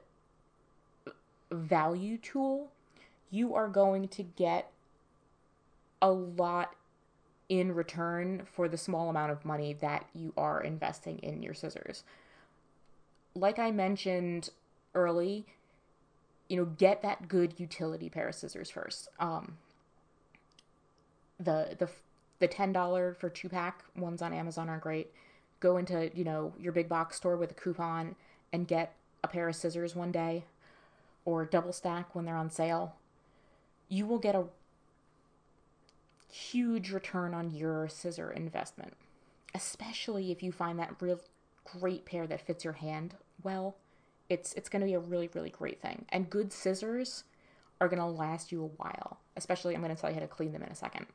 value 1.52 2.18
tool. 2.18 2.72
You 3.30 3.56
are 3.56 3.68
going 3.68 4.08
to 4.10 4.24
get 4.24 4.72
a 6.02 6.12
lot 6.12 6.76
in 7.50 7.74
return 7.74 8.44
for 8.46 8.70
the 8.70 8.78
small 8.78 9.10
amount 9.10 9.32
of 9.32 9.44
money 9.44 9.74
that 9.74 10.06
you 10.14 10.34
are 10.38 10.62
investing 10.62 11.20
in 11.20 11.44
your 11.44 11.54
scissors. 11.54 12.04
Like 13.36 13.60
I 13.60 13.72
mentioned 13.72 14.50
early, 14.96 15.46
you 16.48 16.58
know, 16.58 16.66
get 16.66 17.02
that 17.02 17.28
good 17.28 17.60
utility 17.60 18.10
pair 18.10 18.30
of 18.30 18.36
scissors 18.36 18.70
first. 18.70 19.10
Um, 19.20 19.58
the 21.40 21.76
the 21.78 21.90
the 22.40 22.48
ten 22.48 22.72
dollar 22.72 23.14
for 23.14 23.30
two 23.30 23.50
pack 23.50 23.84
ones 23.96 24.22
on 24.22 24.34
Amazon 24.34 24.70
are 24.70 24.80
great 24.80 25.12
go 25.62 25.78
into, 25.78 26.12
you 26.14 26.26
know, 26.26 26.54
your 26.60 26.74
big 26.74 26.90
box 26.90 27.16
store 27.16 27.38
with 27.38 27.52
a 27.52 27.54
coupon 27.54 28.16
and 28.52 28.68
get 28.68 28.94
a 29.24 29.28
pair 29.28 29.48
of 29.48 29.56
scissors 29.56 29.96
one 29.96 30.12
day 30.12 30.44
or 31.24 31.46
double 31.46 31.72
stack 31.72 32.14
when 32.14 32.26
they're 32.26 32.36
on 32.36 32.50
sale, 32.50 32.96
you 33.88 34.06
will 34.06 34.20
get 34.20 34.36
a 34.36 34.46
huge 36.32 36.92
return 36.92 37.34
on 37.34 37.52
your 37.52 37.88
scissor 37.88 38.32
investment, 38.32 38.94
especially 39.54 40.32
if 40.32 40.42
you 40.42 40.52
find 40.52 40.80
that 40.80 40.96
real 41.00 41.20
great 41.80 42.06
pair 42.06 42.26
that 42.26 42.46
fits 42.46 42.64
your 42.64 42.74
hand 42.74 43.16
well. 43.44 43.76
It's 44.30 44.54
it's 44.54 44.70
going 44.70 44.80
to 44.80 44.86
be 44.86 44.94
a 44.94 45.00
really 45.00 45.30
really 45.34 45.50
great 45.50 45.82
thing. 45.82 46.06
And 46.10 46.30
good 46.30 46.52
scissors 46.52 47.26
are 47.80 47.88
going 47.88 48.00
to 48.00 48.06
last 48.06 48.52
you 48.52 48.64
a 48.64 48.82
while. 48.82 49.18
Especially 49.36 49.76
I'm 49.76 49.82
going 49.82 49.94
to 49.94 50.00
tell 50.00 50.10
you 50.10 50.16
how 50.16 50.22
to 50.22 50.28
clean 50.28 50.54
them 50.54 50.64
in 50.64 50.70
a 50.70 50.76
second. 50.76 51.06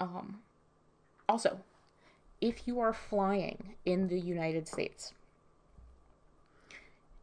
Um 0.00 0.40
also, 1.28 1.58
if 2.44 2.68
you 2.68 2.78
are 2.78 2.92
flying 2.92 3.74
in 3.86 4.08
the 4.08 4.20
United 4.20 4.68
States, 4.68 5.14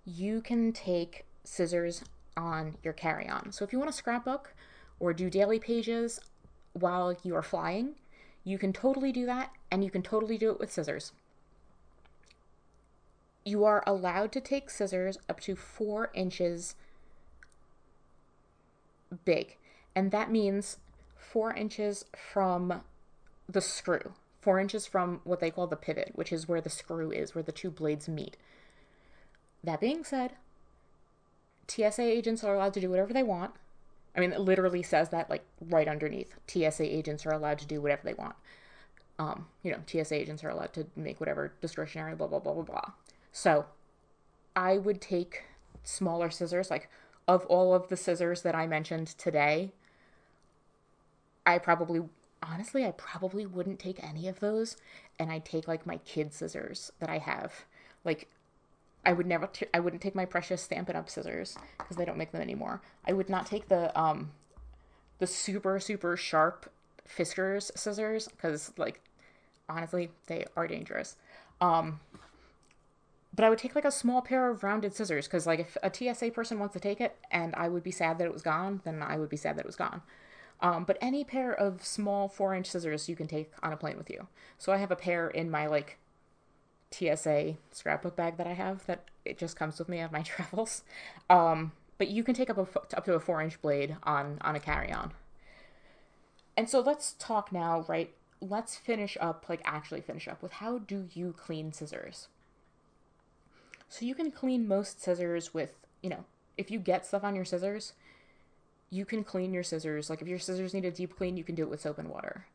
you 0.04 0.42
can 0.42 0.74
take 0.74 1.26
scissors 1.44 2.04
on 2.36 2.76
your 2.82 2.92
carry 2.92 3.30
on. 3.30 3.52
So 3.52 3.64
if 3.64 3.72
you 3.72 3.78
want 3.78 3.92
to 3.92 3.96
scrapbook 3.96 4.56
or 5.00 5.14
do 5.14 5.30
daily 5.30 5.60
pages 5.60 6.20
while 6.74 7.16
you 7.22 7.36
are 7.36 7.44
flying, 7.44 7.94
you 8.44 8.58
can 8.58 8.74
totally 8.74 9.12
do 9.12 9.28
that 9.28 9.52
and 9.70 9.84
you 9.84 9.92
can 9.92 10.02
totally 10.02 10.40
do 10.40 10.50
it 10.50 10.60
with 10.60 10.72
scissors. 10.72 11.12
You 13.46 13.64
are 13.64 13.84
allowed 13.86 14.32
to 14.32 14.42
take 14.42 14.72
scissors 14.72 15.20
up 15.30 15.40
to 15.42 15.56
four 15.56 16.10
inches 16.16 16.74
big, 19.24 19.58
and 19.96 20.10
that 20.10 20.32
means 20.32 20.78
four 21.16 21.54
inches 21.54 22.06
from 22.16 22.82
the 23.48 23.62
screw 23.62 24.14
four 24.42 24.60
inches 24.60 24.88
from 24.88 25.22
what 25.24 25.40
they 25.40 25.52
call 25.52 25.68
the 25.68 25.76
pivot, 25.76 26.12
which 26.16 26.32
is 26.32 26.48
where 26.48 26.62
the 26.62 26.70
screw 26.70 27.12
is, 27.12 27.36
where 27.36 27.44
the 27.44 27.52
two 27.52 27.70
blades 27.70 28.10
meet. 28.10 28.38
That 29.64 29.80
being 29.80 30.04
said, 30.04 30.34
TSA 31.68 32.02
agents 32.02 32.44
are 32.44 32.56
allowed 32.56 32.74
to 32.74 32.82
do 32.82 32.90
whatever 32.90 33.14
they 33.14 33.24
want. 33.24 33.52
I 34.16 34.20
mean, 34.20 34.34
it 34.34 34.42
literally 34.42 34.84
says 34.84 35.10
that 35.10 35.30
like 35.30 35.44
right 35.62 35.88
underneath. 35.88 36.36
TSA 36.48 36.84
agents 36.84 37.26
are 37.26 37.32
allowed 37.32 37.60
to 37.60 37.68
do 37.68 37.80
whatever 37.80 38.02
they 38.04 38.14
want. 38.14 38.36
Um, 39.20 39.46
you 39.62 39.72
know, 39.72 39.80
TSA 39.86 40.16
agents 40.16 40.44
are 40.44 40.50
allowed 40.50 40.74
to 40.74 40.88
make 40.96 41.20
whatever 41.20 41.54
discretionary, 41.62 42.16
blah, 42.16 42.28
blah, 42.28 42.40
blah, 42.40 42.54
blah, 42.54 42.64
blah. 42.64 42.92
So 43.32 43.66
I 44.56 44.78
would 44.78 45.00
take 45.00 45.44
smaller 45.84 46.32
scissors, 46.32 46.72
like 46.72 46.90
of 47.28 47.46
all 47.46 47.74
of 47.74 47.90
the 47.90 47.98
scissors 47.98 48.42
that 48.42 48.56
I 48.56 48.66
mentioned 48.68 49.08
today, 49.08 49.72
I 51.46 51.60
probably 51.60 52.02
honestly, 52.42 52.86
I 52.86 52.92
probably 52.92 53.46
wouldn't 53.46 53.80
take 53.80 54.04
any 54.04 54.28
of 54.28 54.40
those, 54.40 54.78
and 55.20 55.32
I'd 55.32 55.46
take 55.46 55.68
like 55.68 55.86
my 55.86 55.98
kid 55.98 56.34
scissors 56.34 56.92
that 57.00 57.10
I 57.10 57.18
have. 57.20 57.66
Like, 58.04 58.30
I 59.06 59.14
would 59.14 59.26
never, 59.26 59.48
t- 59.48 59.68
I 59.74 59.80
wouldn't 59.80 60.02
take 60.02 60.16
my 60.16 60.26
precious 60.26 60.62
Stampin' 60.62 60.96
Up 60.96 61.10
scissors 61.10 61.58
because 61.78 61.98
they 61.98 62.06
don't 62.06 62.18
make 62.18 62.32
them 62.32 62.42
anymore. 62.42 62.82
I 63.06 63.14
would 63.14 63.30
not 63.30 63.46
take 63.46 63.68
the 63.68 63.98
um, 64.00 64.32
the 65.20 65.28
super 65.28 65.80
super 65.80 66.18
sharp 66.18 66.72
Fiskars 67.08 67.72
scissors 67.78 68.28
because 68.28 68.72
like, 68.78 69.02
honestly, 69.70 70.12
they 70.28 70.46
are 70.56 70.68
dangerous. 70.68 71.16
Um, 71.60 72.00
but 73.34 73.46
I 73.46 73.50
would 73.50 73.60
take 73.60 73.76
like 73.76 73.86
a 73.86 73.92
small 73.92 74.22
pair 74.22 74.50
of 74.50 74.64
rounded 74.64 74.94
scissors 74.94 75.28
because 75.28 75.48
like 75.48 75.60
if 75.60 75.78
a 75.84 75.92
TSA 75.94 76.32
person 76.32 76.60
wants 76.60 76.74
to 76.74 76.80
take 76.80 77.00
it 77.00 77.18
and 77.30 77.56
I 77.56 77.70
would 77.70 77.84
be 77.84 77.92
sad 77.92 78.18
that 78.18 78.26
it 78.26 78.34
was 78.34 78.42
gone, 78.42 78.82
then 78.84 79.02
I 79.02 79.18
would 79.18 79.30
be 79.30 79.38
sad 79.38 79.56
that 79.56 79.62
it 79.62 79.68
was 79.68 79.76
gone. 79.76 80.02
Um, 80.62 80.84
but 80.84 80.98
any 81.02 81.24
pair 81.24 81.54
of 81.54 81.84
small 81.84 82.28
four 82.28 82.54
inch 82.54 82.68
scissors 82.68 83.10
you 83.10 83.16
can 83.16 83.28
take 83.28 83.52
on 83.64 83.74
a 83.74 83.78
plane 83.78 83.98
with 83.98 84.10
you. 84.10 84.28
So 84.58 84.72
I 84.72 84.78
have 84.78 84.92
a 84.92 84.96
pair 84.96 85.28
in 85.28 85.50
my 85.50 85.68
like 85.68 85.98
TSA 86.92 87.56
scrapbook 87.72 88.16
bag 88.16 88.38
that 88.38 88.48
I 88.48 88.54
have 88.54 88.86
that 88.86 89.06
it 89.26 89.38
just 89.38 89.56
comes 89.56 89.80
with 89.80 89.90
me 89.90 90.02
on 90.02 90.12
my 90.12 90.22
travels. 90.24 90.84
Um, 91.30 91.72
but 91.98 92.10
you 92.10 92.24
can 92.24 92.36
take 92.36 92.50
up 92.50 92.58
a, 92.58 92.96
up 92.96 93.06
to 93.06 93.14
a 93.14 93.20
four 93.20 93.42
inch 93.42 93.62
blade 93.62 93.96
on 94.04 94.38
on 94.42 94.56
a 94.56 94.60
carry 94.60 94.92
on. 94.92 95.14
And 96.58 96.70
so 96.70 96.80
let's 96.80 97.14
talk 97.14 97.52
now, 97.52 97.86
right? 97.88 98.14
Let's 98.40 98.76
finish 98.76 99.18
up, 99.22 99.46
like 99.48 99.62
actually 99.64 100.02
finish 100.02 100.28
up 100.28 100.42
with 100.42 100.54
how 100.54 100.80
do 100.80 101.08
you 101.14 101.34
clean 101.38 101.74
scissors? 101.74 102.28
So 103.88 104.06
you 104.06 104.16
can 104.16 104.32
clean 104.32 104.68
most 104.68 105.02
scissors 105.02 105.54
with, 105.54 105.74
you 106.02 106.10
know, 106.10 106.26
if 106.58 106.72
you 106.72 106.80
get 106.80 107.06
stuff 107.06 107.24
on 107.24 107.36
your 107.36 107.46
scissors, 107.46 107.94
you 108.92 109.06
can 109.06 109.24
clean 109.24 109.54
your 109.54 109.64
scissors. 109.64 110.10
Like 110.10 110.22
if 110.22 110.28
your 110.28 110.38
scissors 110.38 110.74
need 110.74 110.86
a 110.86 110.92
deep 110.92 111.18
clean, 111.18 111.38
you 111.38 111.44
can 111.44 111.56
do 111.56 111.64
it 111.64 111.70
with 111.70 111.82
soap 111.82 111.98
and 111.98 112.10
water. 112.10 112.46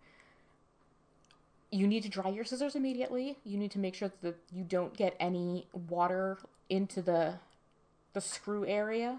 You 1.72 1.87
need 1.88 2.05
to 2.05 2.09
dry 2.09 2.29
your 2.29 2.44
scissors 2.44 2.77
immediately. 2.77 3.38
You 3.44 3.59
need 3.59 3.72
to 3.72 3.79
make 3.79 3.94
sure 3.94 4.12
that 4.20 4.37
you 4.53 4.62
don't 4.62 4.96
get 4.96 5.16
any 5.18 5.66
water 5.72 6.38
into 6.68 7.03
the 7.03 7.35
the 8.12 8.20
screw 8.20 8.64
area 8.64 9.18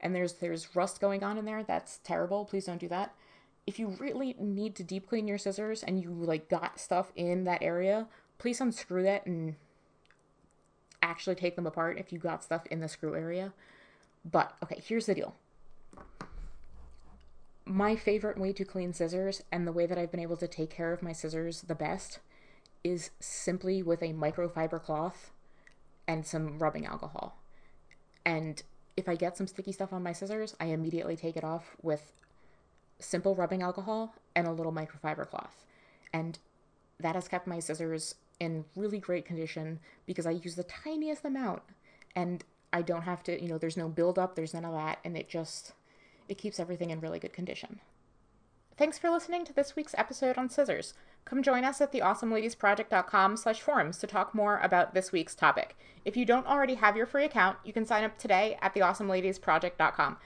and 0.00 0.14
there's 0.14 0.34
there's 0.34 0.74
rust 0.74 1.00
going 1.00 1.22
on 1.22 1.38
in 1.38 1.44
there. 1.44 1.62
That's 1.62 1.98
terrible. 1.98 2.44
Please 2.44 2.64
don't 2.64 2.80
do 2.80 2.88
that. 2.88 3.14
If 3.66 3.78
you 3.78 3.88
really 3.98 4.34
need 4.38 4.74
to 4.76 4.84
deep 4.84 5.08
clean 5.08 5.28
your 5.28 5.38
scissors 5.38 5.82
and 5.82 6.00
you 6.00 6.10
like 6.10 6.48
got 6.48 6.80
stuff 6.80 7.12
in 7.16 7.44
that 7.44 7.62
area, 7.62 8.06
please 8.38 8.60
unscrew 8.60 9.02
that 9.02 9.26
and 9.26 9.56
actually 11.02 11.36
take 11.36 11.56
them 11.56 11.66
apart 11.66 11.98
if 11.98 12.12
you 12.12 12.18
got 12.18 12.44
stuff 12.44 12.66
in 12.66 12.80
the 12.80 12.88
screw 12.88 13.14
area. 13.14 13.52
But 14.24 14.54
okay, 14.62 14.80
here's 14.84 15.06
the 15.06 15.14
deal. 15.14 15.34
My 17.68 17.96
favorite 17.96 18.38
way 18.38 18.52
to 18.52 18.64
clean 18.64 18.92
scissors 18.92 19.42
and 19.50 19.66
the 19.66 19.72
way 19.72 19.86
that 19.86 19.98
I've 19.98 20.12
been 20.12 20.20
able 20.20 20.36
to 20.36 20.46
take 20.46 20.70
care 20.70 20.92
of 20.92 21.02
my 21.02 21.12
scissors 21.12 21.62
the 21.62 21.74
best 21.74 22.20
is 22.84 23.10
simply 23.18 23.82
with 23.82 24.02
a 24.02 24.12
microfiber 24.12 24.80
cloth 24.80 25.32
and 26.06 26.24
some 26.24 26.60
rubbing 26.60 26.86
alcohol. 26.86 27.42
And 28.24 28.62
if 28.96 29.08
I 29.08 29.16
get 29.16 29.36
some 29.36 29.48
sticky 29.48 29.72
stuff 29.72 29.92
on 29.92 30.04
my 30.04 30.12
scissors, 30.12 30.54
I 30.60 30.66
immediately 30.66 31.16
take 31.16 31.36
it 31.36 31.42
off 31.42 31.76
with 31.82 32.12
simple 33.00 33.34
rubbing 33.34 33.62
alcohol 33.62 34.14
and 34.36 34.46
a 34.46 34.52
little 34.52 34.72
microfiber 34.72 35.28
cloth. 35.28 35.64
And 36.12 36.38
that 37.00 37.16
has 37.16 37.26
kept 37.26 37.48
my 37.48 37.58
scissors 37.58 38.14
in 38.38 38.64
really 38.76 39.00
great 39.00 39.24
condition 39.24 39.80
because 40.06 40.24
I 40.24 40.30
use 40.30 40.54
the 40.54 40.62
tiniest 40.62 41.24
amount 41.24 41.62
and 42.14 42.44
I 42.72 42.82
don't 42.82 43.02
have 43.02 43.24
to, 43.24 43.42
you 43.42 43.48
know, 43.48 43.58
there's 43.58 43.76
no 43.76 43.88
buildup, 43.88 44.36
there's 44.36 44.54
none 44.54 44.64
of 44.64 44.72
that, 44.72 44.98
and 45.04 45.16
it 45.16 45.28
just 45.28 45.72
it 46.28 46.38
keeps 46.38 46.60
everything 46.60 46.90
in 46.90 47.00
really 47.00 47.18
good 47.18 47.32
condition. 47.32 47.80
Thanks 48.76 48.98
for 48.98 49.08
listening 49.08 49.44
to 49.46 49.54
this 49.54 49.74
week's 49.74 49.94
episode 49.96 50.36
on 50.36 50.50
scissors. 50.50 50.92
Come 51.24 51.42
join 51.42 51.64
us 51.64 51.80
at 51.80 51.92
theawesomeladiesproject.com 51.92 53.36
slash 53.38 53.60
forums 53.60 53.96
to 53.98 54.06
talk 54.06 54.34
more 54.34 54.60
about 54.62 54.92
this 54.92 55.12
week's 55.12 55.34
topic. 55.34 55.76
If 56.04 56.16
you 56.16 56.26
don't 56.26 56.46
already 56.46 56.74
have 56.74 56.96
your 56.96 57.06
free 57.06 57.24
account, 57.24 57.56
you 57.64 57.72
can 57.72 57.86
sign 57.86 58.04
up 58.04 58.18
today 58.18 58.58
at 58.60 58.74
theawesomeladiesproject.com. 58.74 60.18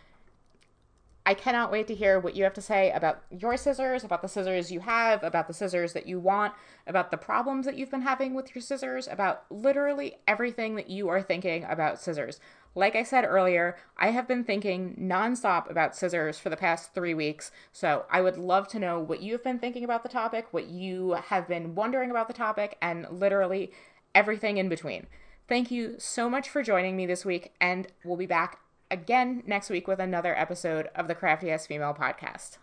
I 1.25 1.35
cannot 1.35 1.71
wait 1.71 1.87
to 1.87 1.95
hear 1.95 2.19
what 2.19 2.35
you 2.35 2.45
have 2.45 2.55
to 2.55 2.63
say 2.63 2.91
about 2.91 3.23
your 3.31 3.57
scissors, 3.57 4.03
about 4.03 4.21
the 4.21 4.29
scissors 4.29 4.73
you 4.73 4.81
have, 4.81 5.23
about 5.23 5.47
the 5.47 5.55
scissors 5.55 5.93
that 5.93 6.07
you 6.07 6.19
want, 6.19 6.55
about 6.87 7.11
the 7.11 7.19
problems 7.19 7.67
that 7.67 7.77
you've 7.77 7.91
been 7.91 8.03
having 8.03 8.35
with 8.35 8.55
your 8.55 8.63
scissors, 8.63 9.07
about 9.07 9.45
literally 9.51 10.17
everything 10.27 10.75
that 10.77 10.91
you 10.91 11.09
are 11.09 11.23
thinking 11.23 11.65
about 11.65 12.01
scissors. 12.01 12.41
Like 12.75 12.95
I 12.95 13.03
said 13.03 13.25
earlier, 13.25 13.77
I 13.97 14.11
have 14.11 14.29
been 14.29 14.45
thinking 14.45 14.97
nonstop 15.01 15.69
about 15.69 15.97
scissors 15.97 16.39
for 16.39 16.51
the 16.51 16.57
past 16.57 16.95
three 16.95 17.15
weeks, 17.15 17.51
so 17.73 18.05
I 18.11 18.21
would 18.21 18.39
love 18.39 18.69
to 18.69 18.79
know 18.79 19.01
what 19.01 19.23
you've 19.23 19.43
been 19.43 19.59
thinking 19.59 19.83
about 19.83 20.05
the 20.05 20.09
topic, 20.09 20.47
what 20.53 20.67
you 20.69 21.13
have 21.13 21.49
been 21.49 21.75
wondering 21.75 22.11
about 22.11 22.29
the 22.29 22.35
topic, 22.35 22.79
and 22.81 23.07
literally 23.11 23.73
everything 24.15 24.57
in 24.57 24.69
between. 24.69 25.09
Thank 25.49 25.73
you 25.73 25.97
so 25.99 26.31
much 26.31 26.49
for 26.49 26.63
joining 26.63 26.97
me 26.97 27.07
this 27.07 27.25
week, 27.25 27.53
and 27.61 27.89
we'll 28.05 28.17
be 28.17 28.27
back 28.27 28.61
again 28.89 29.43
next 29.47 29.69
week 29.69 29.89
with 29.89 29.99
another 29.99 30.39
episode 30.39 30.89
of 30.95 31.09
the 31.09 31.15
Crafty 31.17 31.51
Ass 31.51 31.67
Female 31.67 31.93
podcast. 31.93 32.59